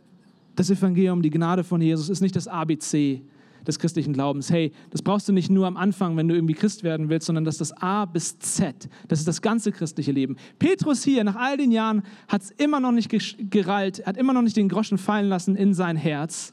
[0.57, 3.23] das Evangelium, die Gnade von Jesus ist nicht das ABC
[3.67, 4.51] des christlichen Glaubens.
[4.51, 7.45] Hey, das brauchst du nicht nur am Anfang, wenn du irgendwie Christ werden willst, sondern
[7.45, 8.89] das ist das A bis Z.
[9.09, 10.37] Das ist das ganze christliche Leben.
[10.59, 13.11] Petrus hier, nach all den Jahren, hat es immer noch nicht
[13.51, 16.53] gerallt, hat immer noch nicht den Groschen fallen lassen in sein Herz.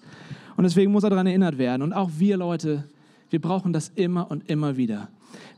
[0.55, 1.81] Und deswegen muss er daran erinnert werden.
[1.81, 2.83] Und auch wir Leute,
[3.29, 5.07] wir brauchen das immer und immer wieder.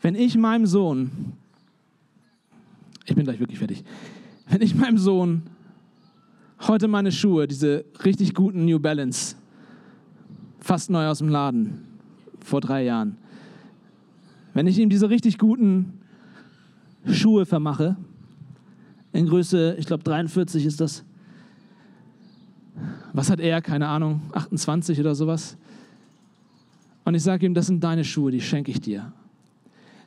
[0.01, 1.11] Wenn ich meinem Sohn,
[3.05, 3.83] ich bin gleich wirklich fertig,
[4.47, 5.43] wenn ich meinem Sohn
[6.67, 9.35] Heute meine Schuhe, diese richtig guten New Balance,
[10.59, 11.83] fast neu aus dem Laden,
[12.39, 13.17] vor drei Jahren.
[14.53, 15.93] Wenn ich ihm diese richtig guten
[17.07, 17.97] Schuhe vermache,
[19.11, 21.03] in Größe, ich glaube 43 ist das.
[23.11, 23.59] Was hat er?
[23.63, 25.57] Keine Ahnung, 28 oder sowas.
[27.05, 29.11] Und ich sage ihm, das sind deine Schuhe, die schenke ich dir.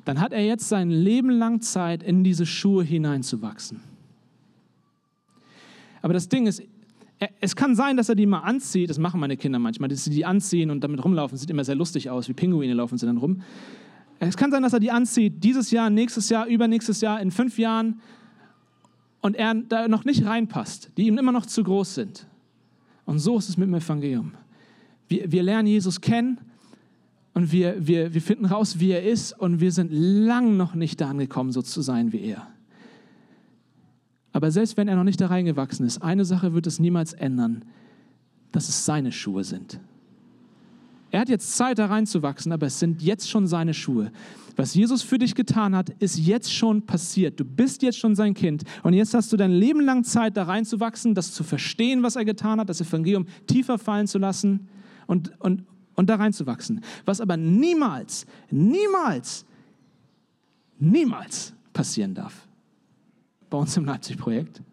[0.04, 3.93] Dann hat er jetzt sein Leben lang Zeit, in diese Schuhe hineinzuwachsen.
[6.04, 6.62] Aber das Ding ist,
[7.40, 10.10] es kann sein, dass er die mal anzieht, das machen meine Kinder manchmal, dass sie
[10.10, 13.16] die anziehen und damit rumlaufen, sieht immer sehr lustig aus, wie Pinguine laufen sie dann
[13.16, 13.40] rum.
[14.18, 17.58] Es kann sein, dass er die anzieht, dieses Jahr, nächstes Jahr, übernächstes Jahr, in fünf
[17.58, 18.02] Jahren
[19.22, 22.26] und er da noch nicht reinpasst, die ihm immer noch zu groß sind.
[23.06, 24.34] Und so ist es mit dem Evangelium.
[25.08, 26.38] Wir, wir lernen Jesus kennen
[27.32, 31.00] und wir, wir, wir finden raus, wie er ist und wir sind lang noch nicht
[31.00, 32.53] da angekommen, so zu sein wie er.
[34.34, 37.64] Aber selbst wenn er noch nicht da reingewachsen ist, eine Sache wird es niemals ändern,
[38.50, 39.78] dass es seine Schuhe sind.
[41.12, 44.10] Er hat jetzt Zeit, da reinzuwachsen, aber es sind jetzt schon seine Schuhe.
[44.56, 47.38] Was Jesus für dich getan hat, ist jetzt schon passiert.
[47.38, 48.64] Du bist jetzt schon sein Kind.
[48.82, 52.24] Und jetzt hast du dein Leben lang Zeit, da reinzuwachsen, das zu verstehen, was er
[52.24, 54.68] getan hat, das Evangelium tiefer fallen zu lassen
[55.06, 55.62] und, und,
[55.94, 56.80] und da reinzuwachsen.
[57.04, 59.46] Was aber niemals, niemals,
[60.80, 62.48] niemals passieren darf
[63.54, 64.64] bei uns im Leipzig-Projekt,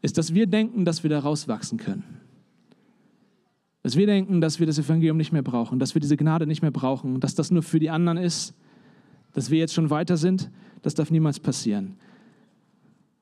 [0.00, 2.04] ist, dass wir denken, dass wir da rauswachsen können.
[3.82, 6.62] Dass wir denken, dass wir das Evangelium nicht mehr brauchen, dass wir diese Gnade nicht
[6.62, 8.54] mehr brauchen, dass das nur für die anderen ist,
[9.34, 10.50] dass wir jetzt schon weiter sind,
[10.80, 11.96] das darf niemals passieren.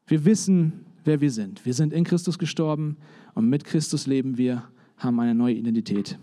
[0.06, 1.66] Wir wissen, wer wir sind.
[1.66, 2.96] Wir sind in Christus gestorben
[3.34, 4.62] und mit Christus leben wir,
[4.98, 6.16] haben eine neue Identität.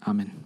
[0.00, 0.45] Amen.